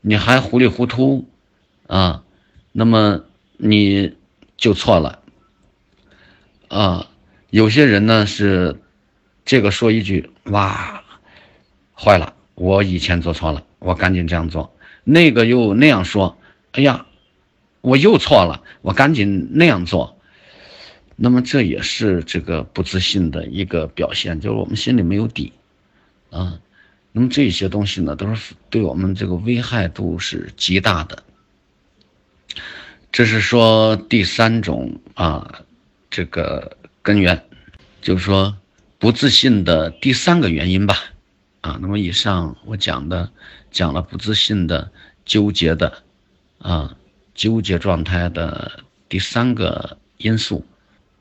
[0.00, 1.28] 你还糊里糊涂，
[1.86, 2.22] 啊，
[2.72, 3.24] 那么
[3.58, 4.14] 你
[4.56, 5.18] 就错了，
[6.68, 7.08] 啊。
[7.50, 8.76] 有些人呢是，
[9.44, 11.02] 这个说一句哇，
[11.98, 14.70] 坏了，我以前做错了，我赶紧这样做；
[15.02, 16.38] 那个又那样说，
[16.72, 17.06] 哎呀，
[17.80, 20.16] 我又错了，我赶紧那样做。
[21.16, 25.52] 那么这也是这个不自信的一个表现，就是我们心里没有底
[26.30, 26.60] 啊。
[27.10, 31.20] 那么这些东西呢，都是对我们这个危害度是极大的。
[33.10, 35.62] 这是说第三种啊，
[36.08, 36.76] 这个。
[37.02, 37.42] 根源，
[38.02, 38.56] 就是说
[38.98, 40.96] 不自信的第三个原因吧，
[41.62, 43.30] 啊，那么以上我讲的
[43.70, 44.90] 讲了不自信的
[45.24, 46.02] 纠结的，
[46.58, 46.94] 啊，
[47.34, 50.66] 纠结状态的第三个因素。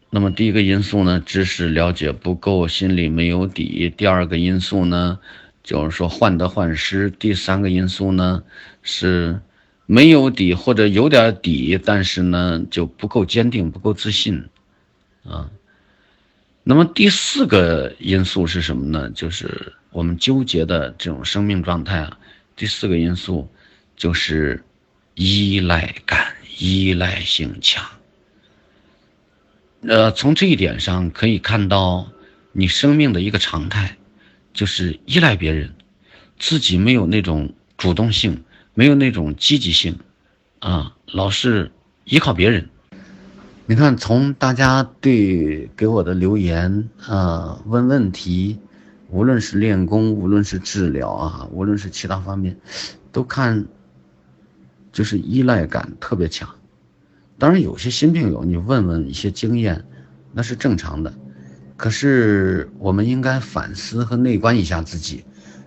[0.09, 5.19] 那么第一个因素呢，知识了解不够，心里没有底；第二个因素呢，
[5.63, 8.43] 就是说患得患失；第三个因素呢，
[8.81, 9.39] 是
[9.85, 14.49] 没有底或者有点底，但是呢就不够坚定，不够自信，
[15.23, 15.49] 啊。
[16.63, 19.09] 那么第四个因素是什么呢？
[19.11, 22.17] 就是我们纠结的这种生命状态啊。
[22.55, 23.49] 第四个因素
[23.95, 24.63] 就是
[25.15, 27.83] 依赖感，依赖性强。
[29.81, 32.11] 呃，从这一点上可以看到，
[32.51, 33.97] 你生命的一个常态，
[34.53, 35.73] 就是依赖别人，
[36.37, 38.43] 自己没有那种主动性，
[38.73, 39.97] 没有那种积极性，
[40.59, 41.71] 啊，老是
[42.03, 42.69] 依靠别人。
[43.69, 48.57] 你看，从大家对给我的留言啊、问问题，
[49.11, 52.57] 无论是练功，无论是治疗啊，无论是其他方面，
[53.11, 53.67] 都看
[54.91, 56.49] 就是依赖感特别强。
[57.37, 59.85] 当然，有些新病友，你问问一些经验，
[60.33, 61.13] 那是正常的。
[61.77, 65.23] 可是，我们应该反思和内观一下自己。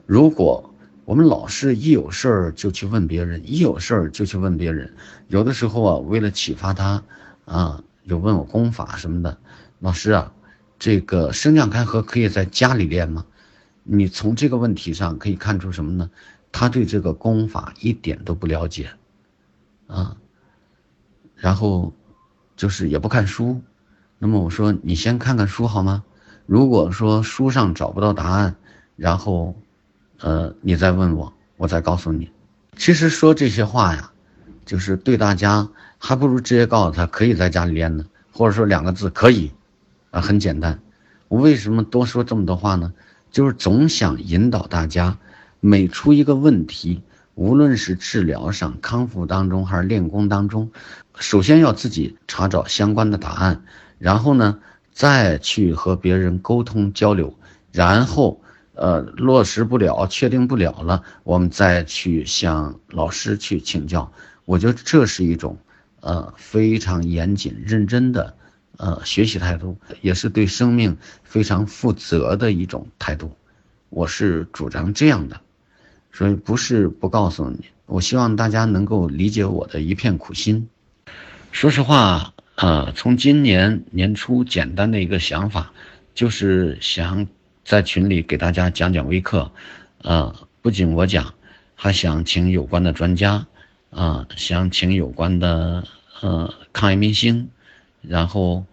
[0.07, 0.75] 如果
[1.05, 4.93] 我们老是一有事儿就去问别人，一有事儿就去问别人，
[5.29, 7.01] 有的时候啊，为了启发他
[7.45, 7.81] 啊。
[8.05, 9.39] 有问我功法什么的，
[9.79, 10.33] 老师啊，
[10.79, 13.25] 这个升降开合可以在家里练吗？
[13.85, 16.11] 你从这个问题上可以看出什么呢？
[16.51, 18.91] 他对这个功法一点都不了解，
[19.87, 20.17] 啊，
[21.37, 21.93] 然后
[22.57, 23.63] 就是也不看书。
[24.19, 26.05] 那么我说你先看看书好吗？
[26.47, 28.57] 如果说书上找不到答案，
[28.97, 29.57] 然后，
[30.21, 32.31] 呃，你再问我，我再告诉你。
[32.77, 34.13] 其实说这些话呀，
[34.67, 35.69] 就是对大家。
[36.05, 39.53] 还不如直接告诉他可以在家里练呢，或者说两个字可以，
[40.11, 40.81] 啊，很简单。
[41.29, 42.93] 我为什么多说这么多话呢？
[43.31, 45.17] 就是总想引导大家，
[45.61, 47.03] 每出一个问题，
[47.37, 50.73] 无论是治疗上、康复当中还是练功当中，
[51.21, 53.63] 首先要自己查找相关的答案，
[54.01, 54.59] 然后呢，
[54.91, 57.33] 再去和别人沟通交流，
[57.71, 58.41] 然后，
[58.75, 64.13] 呃，落实不了、确定不了了，我们再去向老师去请教。
[64.45, 65.57] 我觉得这是一种。
[66.03, 68.35] 呃，非常严谨认真的，
[68.77, 73.31] 呃，学习态度，也是对生命非常负责的一种态度。
[73.89, 75.41] 我是主张这样的，
[76.13, 77.67] 所以不是不告诉你。
[77.87, 80.69] 我希望大家能够理解我的一片苦心。
[81.53, 85.73] 说实话，呃，从今年年初简单的一个想法，
[86.15, 87.29] 就是想
[87.65, 89.53] 在群里给大家讲讲微课，
[90.03, 91.35] 呃，不仅我讲，
[91.77, 93.47] 还想请有关的专家。
[93.95, 95.85] 啊，想请有关的
[96.23, 97.51] 呃抗疫明星，
[98.01, 98.65] 然后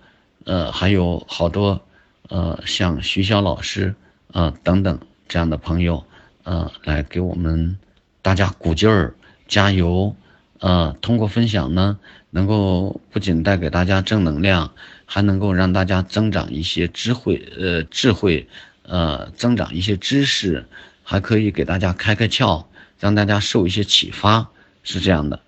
[0.45, 1.81] 呃还有好多
[2.29, 3.93] 呃像徐晓老师
[4.31, 4.97] 啊等等
[5.27, 6.05] 这样的朋友
[6.43, 7.77] 呃来给我们
[8.21, 9.13] 大家鼓劲儿
[9.45, 10.15] 加油，
[10.59, 11.99] 呃通过分享呢，
[12.29, 14.71] 能够不仅带给大家正能量，
[15.05, 18.47] 还能够让大家增长一些智慧呃智慧
[18.83, 20.65] 呃增长一些知识，
[21.03, 22.63] 还可以给大家开开窍，
[23.01, 24.49] 让大家受一些启发。
[24.91, 25.39] 是这样的，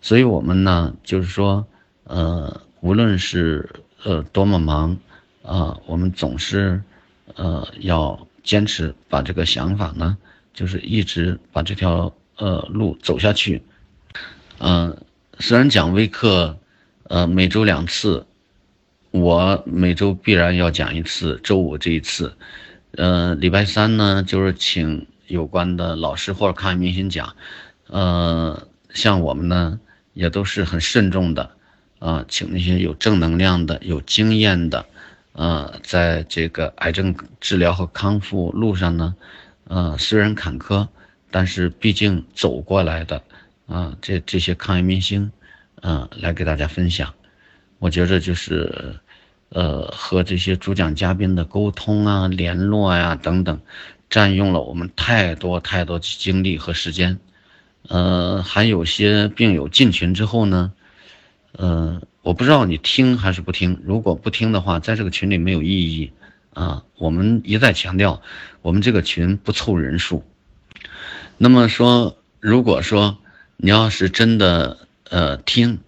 [0.00, 1.64] 所以我们呢，就是说，
[2.02, 3.70] 呃，无论是
[4.02, 4.96] 呃多么忙，
[5.44, 6.82] 啊，我们总是，
[7.36, 10.18] 呃，要坚持把这个想法呢，
[10.52, 13.62] 就是一直把这条呃路走下去。
[14.58, 14.96] 嗯，
[15.38, 16.58] 虽然讲微课，
[17.04, 18.26] 呃，每周两次，
[19.12, 22.36] 我每周必然要讲一次，周五这一次，
[22.96, 27.36] 呃，礼拜三呢，就是请有关的老师或者看明星讲，
[27.86, 28.66] 呃。
[28.94, 29.78] 像我们呢，
[30.14, 31.50] 也都是很慎重的，
[31.98, 34.84] 啊，请那些有正能量的、有经验的，
[35.32, 39.14] 啊，在这个癌症治疗和康复路上呢，
[39.68, 40.88] 呃，虽然坎坷，
[41.30, 43.22] 但是毕竟走过来的，
[43.66, 45.30] 啊，这这些抗疫明星，
[45.82, 47.12] 啊，来给大家分享，
[47.78, 48.98] 我觉着就是，
[49.50, 53.60] 呃，和这些主讲嘉宾的沟通啊、联络呀等等，
[54.08, 57.18] 占用了我们太多太多精力和时间。
[57.88, 60.72] 呃，还有些病友进群之后呢，
[61.52, 63.80] 呃，我不知道你听还是不听。
[63.82, 66.12] 如果不听的话，在这个群里没有意义
[66.52, 66.84] 啊。
[66.98, 68.20] 我们一再强调，
[68.60, 70.22] 我们这个群不凑人数。
[71.38, 73.18] 那么说，如果说
[73.56, 75.78] 你要是真的呃听，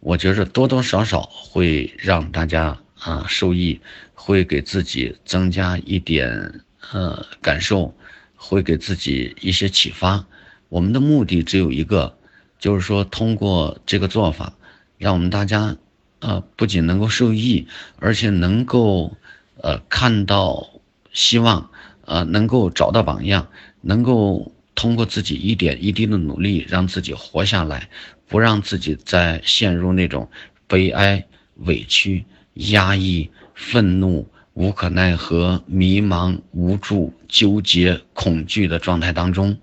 [0.00, 3.80] 我觉着多多少少会让大家啊受益，
[4.14, 7.94] 会给自己增加一点呃感受，
[8.34, 10.24] 会给自己一些启发。
[10.70, 12.16] 我们的目的只有一个，
[12.58, 14.54] 就是说通过这个做法，
[14.98, 15.76] 让我们大家，
[16.20, 17.66] 呃，不仅能够受益，
[17.98, 19.16] 而且能够，
[19.60, 20.70] 呃，看到
[21.12, 21.70] 希望，
[22.06, 23.48] 呃，能够找到榜样，
[23.80, 27.90] 能够通过自己一点一滴的努力，让自己活下来，
[28.28, 30.30] 不让自己再陷入那种
[30.68, 39.58] 悲哀、委屈、压抑、愤怒、无可奈何、迷茫、无助、纠结、恐惧的状态当中。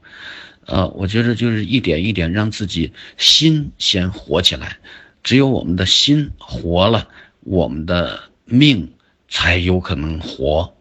[0.67, 4.77] 呃，我觉得就是一点一点让自己心先活起来，
[5.23, 7.07] 只有我们的心活了，
[7.39, 8.93] 我们的命
[9.29, 10.75] 才有可能活。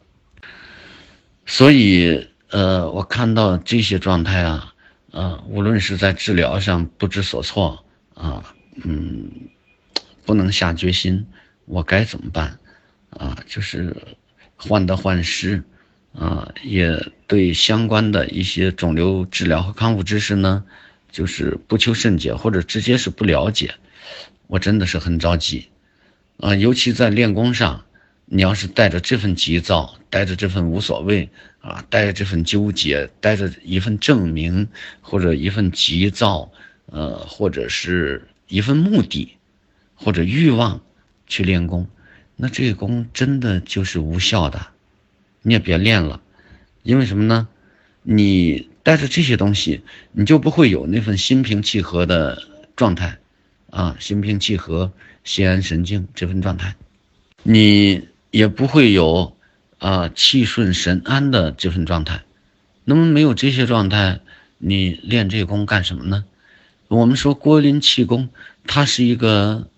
[1.47, 4.75] 所以，呃，我看到这些状态啊，
[5.13, 7.85] 呃，无论是在治疗上不知所措
[8.15, 8.43] 啊，
[8.83, 9.31] 嗯，
[10.25, 11.25] 不能下决心，
[11.65, 12.59] 我该怎么办？
[13.11, 13.97] 啊，就是
[14.57, 15.63] 患得患失。
[16.19, 20.65] 啊，也对相关的一些肿瘤治疗和康复知识呢，
[21.13, 23.75] 就是不求甚解，或者直接是不了解。
[24.47, 25.69] 我真的是很着急，
[26.39, 27.85] 啊，尤其在练功上，
[28.25, 31.29] 你要是带着这份急躁，带着这份无所谓，
[31.61, 34.69] 啊，带着这份纠结，带着一份证明
[35.01, 36.51] 或者一份急躁，
[36.87, 39.37] 呃，或者是一份目的
[39.95, 40.81] 或者欲望
[41.27, 41.89] 去练功，
[42.37, 44.69] 那这个功真的就是无效的。
[45.47, 46.21] 你也别练了，
[46.83, 47.47] 因为什么呢？
[48.03, 52.43] 你带着这些东西，你就不会有那份心平气和的
[52.75, 53.19] 状态，
[53.71, 54.91] 啊，心平气和、
[55.23, 56.75] 心安神静这份状态，
[57.45, 59.37] 你也不会有
[59.79, 62.23] 啊气顺神安的这份状态。
[62.85, 64.19] 那么没有这些状态，
[64.59, 66.25] 你练这功干什么呢？
[66.89, 68.31] 我们说郭林气功，
[68.67, 69.69] 它是一个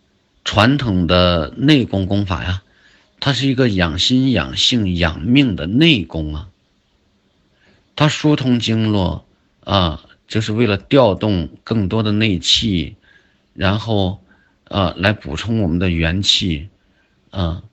[0.47, 2.63] 传统的内功功法呀。
[3.21, 6.49] 它是一个养心、养性、养命的内功啊。
[7.97, 9.27] 它疏通经络
[9.65, 12.95] 啊，就是为了调动更多的内气，
[13.55, 14.23] 然后
[14.65, 16.69] 啊来补充我们的元气
[17.31, 17.65] 啊。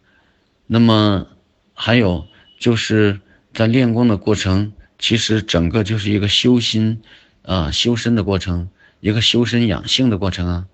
[0.65, 1.27] 那么
[1.75, 2.27] 还有
[2.57, 3.19] 就是
[3.53, 7.03] 在练功的过程，其实整个就是一个修心
[7.43, 8.69] 啊、修身的过程，
[8.99, 10.65] 一个修身养性的过程啊，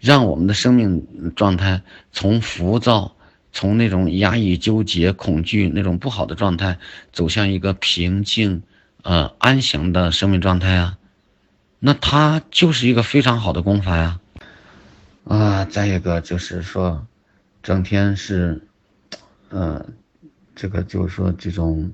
[0.00, 3.13] 让我们的生命状态从浮躁。
[3.54, 6.78] 从那种压抑、纠结、恐惧那种不好的状态，
[7.12, 8.64] 走向一个平静、
[9.02, 10.98] 呃安详的生命状态啊，
[11.78, 14.20] 那它就是一个非常好的功法呀。
[15.24, 17.06] 啊，再一个就是说，
[17.62, 18.66] 整天是，
[19.50, 19.86] 呃，
[20.56, 21.92] 这个就是说这种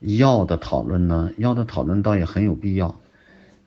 [0.00, 2.98] 药的讨论呢，药的讨论倒也很有必要。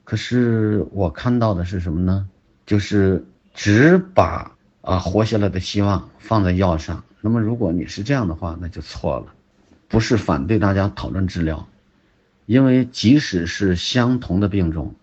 [0.04, 2.28] 可是我看到的是什么呢？
[2.66, 7.04] 就是只把啊活下来的希望放在药上。
[7.22, 9.34] 那么，如果你是这样的话，那就错了。
[9.88, 11.68] 不是反对大家讨论治疗，
[12.46, 14.96] 因为即使是相同的病种，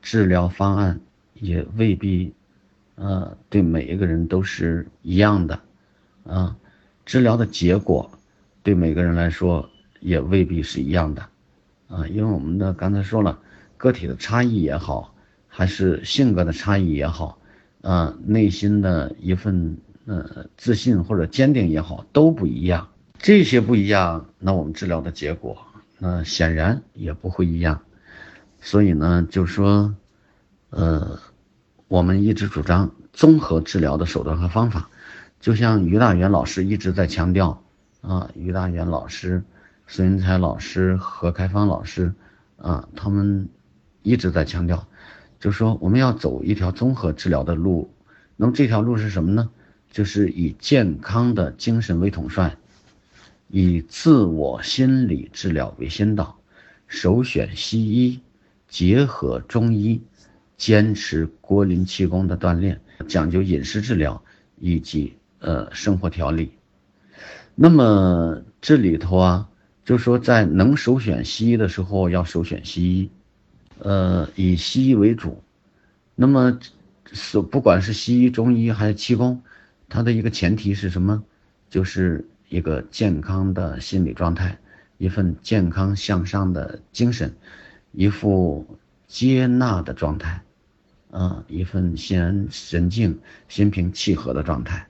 [0.00, 1.00] 治疗方案
[1.34, 2.32] 也未必，
[2.94, 5.60] 呃，对每一个人都是一样的，
[6.24, 6.56] 啊，
[7.04, 8.10] 治疗的结果
[8.62, 9.68] 对每个人来说
[10.00, 11.22] 也未必是一样的，
[11.88, 13.38] 啊，因为我们的刚才说了，
[13.76, 15.14] 个体的差异也好，
[15.46, 17.38] 还是性格的差异也好，
[17.82, 22.88] 啊，内心的一份呃自信或者坚定也好，都不一样。
[23.18, 25.56] 这些不一样，那我们治疗的结果，
[25.98, 27.82] 那显然也不会一样。
[28.60, 29.94] 所以呢，就是说，
[30.70, 31.18] 呃，
[31.86, 34.88] 我们一直主张综合治疗的手段和方法，
[35.40, 37.62] 就像于大元老师一直在强调
[38.00, 39.42] 啊，于大元老师、
[39.86, 42.12] 孙云才老师、何开芳老师
[42.56, 43.48] 啊，他们
[44.02, 44.86] 一直在强调，
[45.38, 47.92] 就是说我们要走一条综合治疗的路。
[48.36, 49.50] 那么这条路是什么呢？
[49.92, 52.56] 就是以健康的精神为统帅。
[53.48, 56.38] 以自我心理治疗为先导，
[56.88, 58.20] 首选西医，
[58.66, 60.00] 结合中医，
[60.56, 64.24] 坚持郭林气功的锻炼，讲究饮食治疗
[64.58, 66.52] 以及呃生活调理。
[67.54, 69.50] 那么这里头啊，
[69.84, 73.10] 就说在能首选西医的时候要首选西医，
[73.80, 75.42] 呃以西医为主。
[76.14, 76.58] 那么
[77.12, 79.42] 是不管是西医、中医还是气功，
[79.92, 81.22] 它的一个前提是什么？
[81.68, 82.26] 就是。
[82.48, 84.58] 一个健康的心理状态，
[84.98, 87.34] 一份健康向上的精神，
[87.92, 88.76] 一副
[89.08, 90.42] 接纳的状态，
[91.10, 93.18] 啊，一份心安神静、
[93.48, 94.86] 心平气和的状态。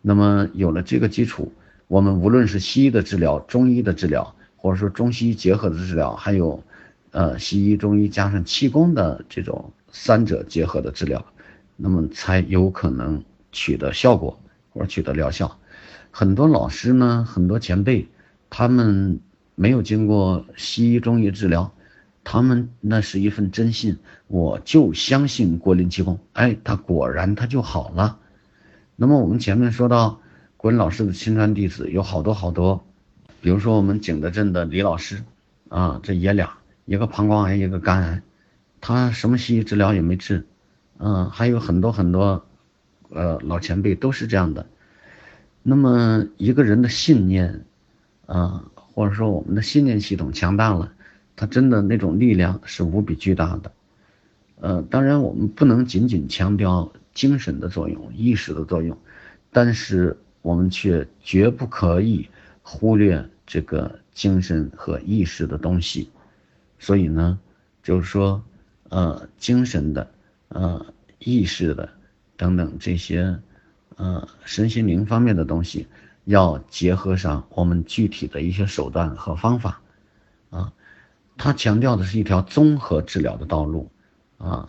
[0.00, 1.52] 那么有了这个基础，
[1.88, 6.64] 我们无论是西医的治疗、中医的治疗，或者说中西医结合的治疗，还有，
[7.10, 11.22] 呃，西医、中医加上气功的这种三者结合的治疗，
[11.76, 13.22] 那么才有可能
[13.52, 14.40] 取得效果
[14.70, 15.58] 或者取得疗效。
[16.10, 18.08] 很多老师呢，很多前辈，
[18.48, 19.20] 他们
[19.54, 21.72] 没有经过西医、中医治疗，
[22.24, 28.18] 他们那是一份真信，我就相信国林气功，哎，他果然他就好了。
[28.96, 30.20] 那么我们前面说到，
[30.56, 32.84] 国林老师的亲传弟子有好多好多，
[33.40, 35.22] 比如说我们景德镇的李老师，
[35.68, 38.22] 啊，这爷俩，一个膀胱癌，一个肝癌，
[38.80, 40.46] 他什么西医治疗也没治，
[40.98, 42.44] 嗯，还有很多很多，
[43.10, 44.66] 呃，老前辈都是这样的。
[45.62, 47.64] 那么一个人的信念，
[48.26, 50.92] 啊，或者说我们的信念系统强大了，
[51.36, 53.72] 他真的那种力量是无比巨大的。
[54.60, 58.96] 呃，当然我们不能仅仅强调精神的作用、意识的作用，
[59.50, 62.28] 但是我们却绝不可以
[62.62, 66.10] 忽略这个精神和意识的东西。
[66.78, 67.38] 所以呢，
[67.82, 68.42] 就是说，
[68.88, 70.10] 呃，精神的、
[70.48, 70.86] 呃，
[71.18, 71.88] 意识的
[72.40, 73.38] 等等这些。
[73.96, 75.86] 呃，身心灵方面的东西，
[76.24, 79.78] 要结合上我们具体的一些手段和方法，
[80.48, 80.72] 啊，
[81.36, 83.90] 他强调的是一条综合治疗的道路，
[84.38, 84.66] 啊，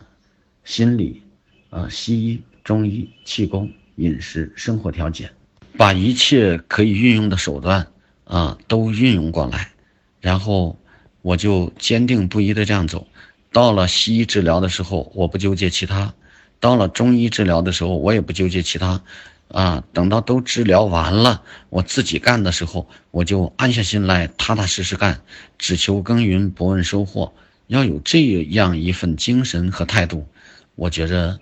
[0.66, 1.24] 心理，
[1.70, 5.32] 啊，西医、中医、气功、饮食、生活调节，
[5.78, 7.88] 把一切可以运用的手段，
[8.26, 9.72] 啊，都运用过来，
[10.20, 10.78] 然后
[11.22, 13.08] 我就坚定不移的这样走，
[13.54, 16.14] 到了西医治疗的时候，我不纠结其他。
[16.62, 19.02] 到了中医治疗的时候，我也不纠结其他，
[19.48, 25.22] 啊，等到都治疗完了，我自己干的时候，我就安下心来，踏踏实实干，
[25.58, 27.34] 只求耕耘，不问收获。
[27.66, 30.28] 要有这样一份精神和态度，
[30.76, 31.40] 我觉着，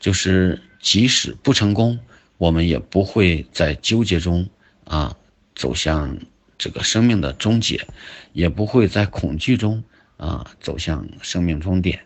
[0.00, 1.98] 就是即使不成功，
[2.38, 4.48] 我们也不会在纠结中
[4.84, 5.14] 啊
[5.54, 6.16] 走向
[6.56, 7.86] 这个生命的终结，
[8.32, 9.84] 也不会在恐惧中
[10.16, 12.00] 啊走向生命终点。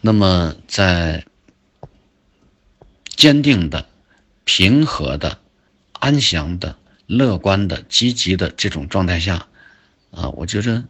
[0.00, 1.24] 那么在。
[3.16, 3.86] 坚定的、
[4.44, 5.38] 平和的、
[5.92, 9.48] 安详的、乐观的、积极的这种状态下，
[10.10, 10.84] 啊，我觉着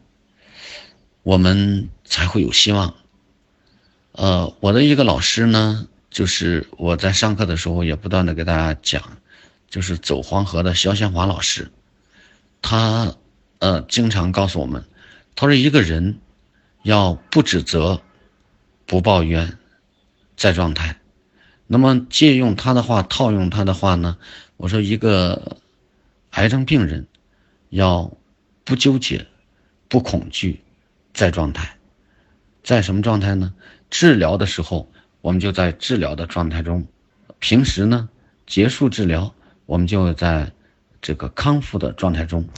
[1.23, 2.95] 我们才会有希望。
[4.13, 9.19] 呃，我的一个老师呢，就是我在上课的时候也不断的给大家讲，
[9.71, 11.71] 就是走黄河的肖先华老师，
[12.61, 13.15] 他
[13.61, 14.85] 呃经常告诉我们，
[15.37, 16.19] 他说一个人
[16.83, 18.01] 要不指责、
[18.85, 19.59] 不抱怨，
[20.37, 20.99] 在状态。
[21.67, 24.17] 那么借用他的话，套用他的话呢？
[24.57, 25.59] 我说一个
[26.31, 27.07] 癌症病人
[27.71, 28.11] 要
[28.65, 29.27] 不纠结、
[29.89, 30.63] 不恐惧，
[31.13, 31.77] 在状态，
[32.63, 33.53] 在什么状态呢？
[33.91, 34.91] 治疗的时候，
[35.21, 36.83] 我们就在治疗的状态中；
[37.39, 38.09] 平时呢，
[38.47, 39.35] 结束治疗，
[39.67, 40.53] 我们就在
[41.03, 42.49] 这个康复的状态中。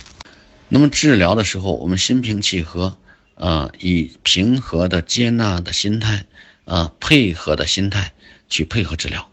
[0.69, 2.97] 那么治疗的时候，我们心平气和，
[3.35, 6.27] 啊，以平和的接纳的心态，
[6.67, 8.13] 啊，配合的心态。
[8.49, 9.29] 去配合治疗，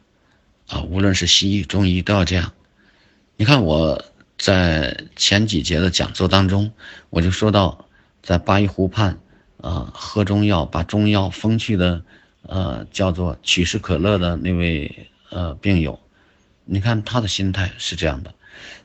[0.67, 2.51] 啊，无论是西医、中医都要这样。
[3.37, 4.03] 你看我
[4.37, 6.71] 在前几节的讲座当中，
[7.09, 7.87] 我就说到，
[8.21, 9.17] 在八一湖畔，
[9.61, 12.03] 啊，喝中药把中药风趣的，
[12.43, 15.99] 呃，叫做取士可乐的那位呃病友，
[16.65, 18.33] 你看他的心态是这样的。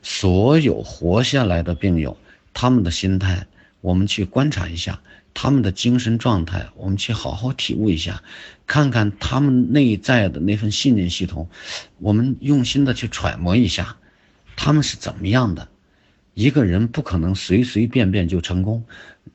[0.01, 2.17] 所有活下来的病友，
[2.53, 3.47] 他们的心态，
[3.79, 5.01] 我们去观察一下
[5.33, 8.21] 他们的精神状态，我们去好好体悟一下，
[8.71, 11.49] 看看他们内在的那份信念系统，
[11.99, 13.97] 我们用心的去揣摩一下，
[14.55, 15.67] 他们是怎么样的。
[16.35, 18.81] 一个人不可能随随便便就成功，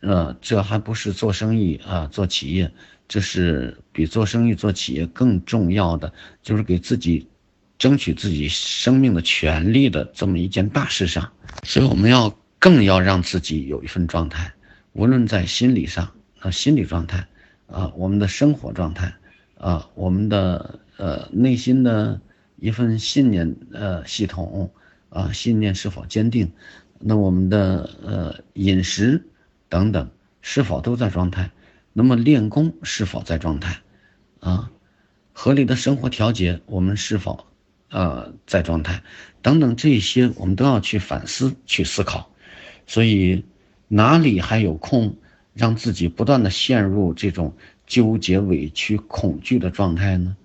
[0.00, 2.72] 呃，这还不是做生意啊，做企业，
[3.06, 6.10] 这是比做生意做企业更重要的，
[6.42, 7.28] 就是给自己
[7.76, 11.30] 争取自己生命的权利的这么一件大事上。
[11.62, 14.50] 所以我们要更要让自己有一份状态，
[14.94, 16.10] 无论在心理上
[16.40, 17.26] 啊，心理状态
[17.66, 19.12] 啊，我们的生活状态
[19.58, 22.20] 啊，我们的呃内心的
[22.56, 24.70] 一份信念呃系统
[25.08, 26.50] 啊，信念是否坚定？
[26.98, 29.26] 那我们的呃饮食
[29.68, 31.50] 等等是否都在状态？
[31.92, 33.78] 那么练功是否在状态？
[34.40, 34.70] 啊，
[35.32, 37.46] 合理的生活调节我们是否
[37.90, 39.02] 呃在状态？
[39.42, 42.30] 等等这些我们都要去反思去思考。
[42.86, 43.44] 所以
[43.88, 45.16] 哪里还有空
[45.54, 47.54] 让自己不断的陷入这种
[47.86, 50.36] 纠结、委屈、恐惧的状态呢？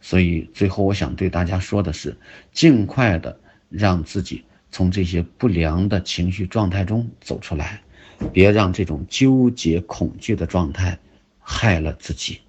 [0.00, 2.16] 所以最后我想对大家说的是，
[2.52, 3.38] 尽快的
[3.68, 4.44] 让自己。
[4.72, 7.80] 从这些不良的情绪状态中走出来，
[8.30, 10.98] 别让这种纠结、恐惧的状态
[11.40, 12.40] 害了自己。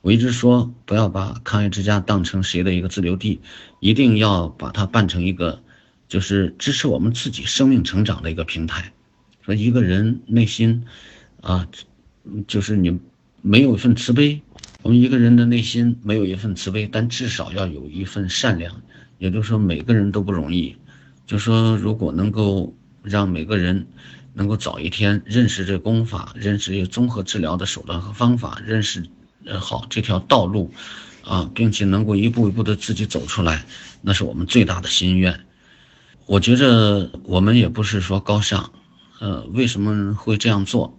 [0.00, 3.42] 我一直说，不要把康爱之家当成谁的一个自留地，
[3.80, 5.62] 一定要把它办成一个，
[6.08, 8.92] 就是支持我们自己生命成长的一个平台。
[9.42, 10.86] 说一个人内心，
[11.42, 11.68] 啊，
[12.46, 12.98] 就是你
[13.42, 14.40] 没有一份慈悲，
[14.82, 18.80] 我们一个人的内心没有一份慈悲，但至少要有一份善良。
[19.18, 20.76] 也就是说，每个人都不容易。
[21.26, 23.86] 就说，如果能够让每个人
[24.32, 29.02] 能够早一天认识这功法，认识这综合治疗的手段和方法，认识
[29.60, 30.72] 好这条道路，
[31.24, 33.64] 啊，并且能够一步一步的自己走出来，
[34.02, 35.40] 那是我们最大的心愿。
[36.26, 38.72] 我觉着我们也不是说高尚，
[39.20, 40.98] 呃，为什么会这样做？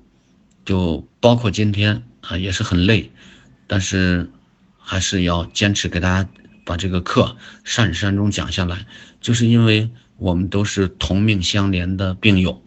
[0.66, 3.12] 就包括今天啊，也是很累，
[3.68, 4.30] 但是
[4.78, 6.30] 还是要坚持给大家。
[6.68, 8.88] 把这个课善始善终讲下来，
[9.22, 9.88] 就是因为
[10.18, 12.60] 我们都是同命相连的病友。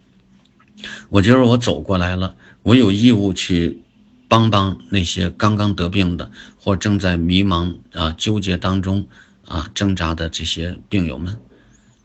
[1.09, 3.83] 我觉得我走过来了，我有义务去
[4.29, 6.31] 帮帮那些刚刚得病的
[6.61, 9.09] 或正在迷茫啊纠结当中
[9.45, 11.37] 啊挣扎的这些病友们，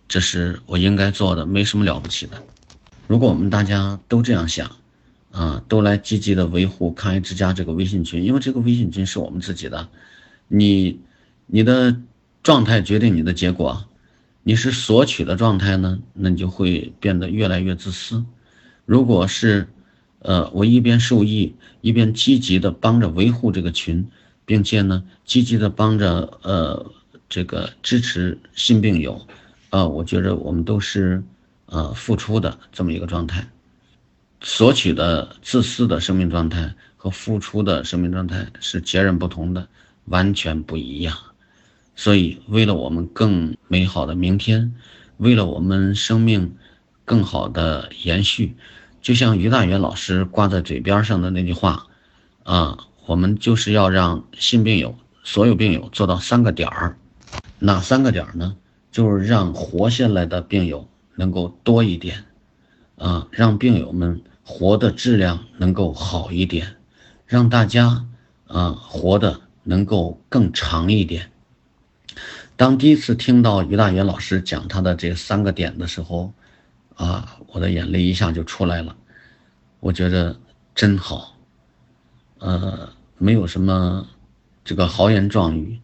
[0.08, 2.42] 这是我应该做的，没什么了不起的。
[3.06, 4.76] 如果我们大家都这样想，
[5.34, 9.90] 啊，都来积极的维护抗癌之家这个微信群，因为这个微信群是我们自己的，
[10.48, 11.02] 你。
[11.46, 12.02] 你的
[12.42, 13.86] 状态决定你的结果，
[14.44, 18.24] 你是索取的状态呢，那你就会变得越来越自私。
[18.86, 19.68] 如果是，
[20.20, 24.08] 呃，我一边受益，一边积极的帮着维护这个群，
[24.46, 26.92] 并且呢，积极的帮着呃
[27.28, 29.28] 这个支持新病友，
[29.70, 31.22] 啊，我觉着我们都是
[31.66, 33.46] 呃付出的这么一个状态。
[34.44, 39.68] 索取的自私的生命状态和付出的生命状态是截然不同的，
[40.06, 41.18] 完全不一样。
[41.96, 44.76] 所以，为了我们更美好的明天，
[45.18, 46.56] 为了我们生命
[47.06, 48.56] 更好的延续，
[49.02, 51.88] 就像于大元老师挂在嘴边上的那句话，
[52.44, 56.98] 啊，我们就是要让新病友、所有病友做到三个点儿，
[57.60, 58.58] 哪三个点儿呢？
[58.92, 62.26] 就是让活下来的病友能够多一点，
[62.98, 66.76] 啊，让病友们活的质量能够好一点，
[67.26, 68.06] 让大家
[68.48, 71.32] 啊活的能够更长一点。
[72.56, 76.34] 当第一次听到于大元老师讲他的这三个点的时候，
[76.96, 78.96] 啊，我的眼泪一下就出来了。
[79.80, 80.40] 我觉得
[80.76, 81.36] 真好，
[82.40, 84.08] 呃，没有什么
[84.64, 85.80] 这个豪言壮语，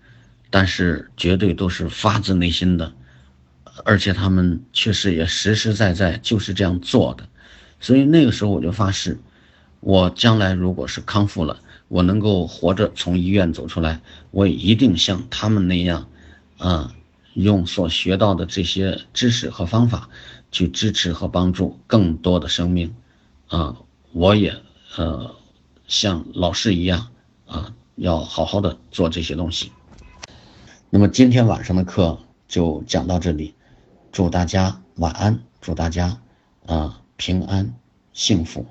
[0.49, 2.93] 但是绝对都是发自内心的，
[3.83, 7.27] 而且他们确实也实实在在就是这样做的。
[7.79, 9.19] 所以那个时候我就发誓，
[9.79, 14.01] 我将来如果是康复了，我能够活着从医院走出来，
[14.31, 16.07] 我也一定像他们那样。
[16.57, 16.93] 啊，
[17.35, 20.09] 用所学到的这些知识和方法，
[20.51, 22.93] 去支持和帮助更多的生命。
[23.47, 23.77] 啊，
[24.11, 24.53] 我也
[24.97, 25.33] 呃
[25.87, 27.07] 像老师一样
[27.47, 29.71] 啊，要好好的做这些东西。
[30.89, 32.17] 那么今天晚上的课
[32.49, 33.53] 就讲到这里，
[34.11, 36.19] 祝大家晚安，祝大家
[36.65, 37.75] 啊平安
[38.13, 38.65] 幸福。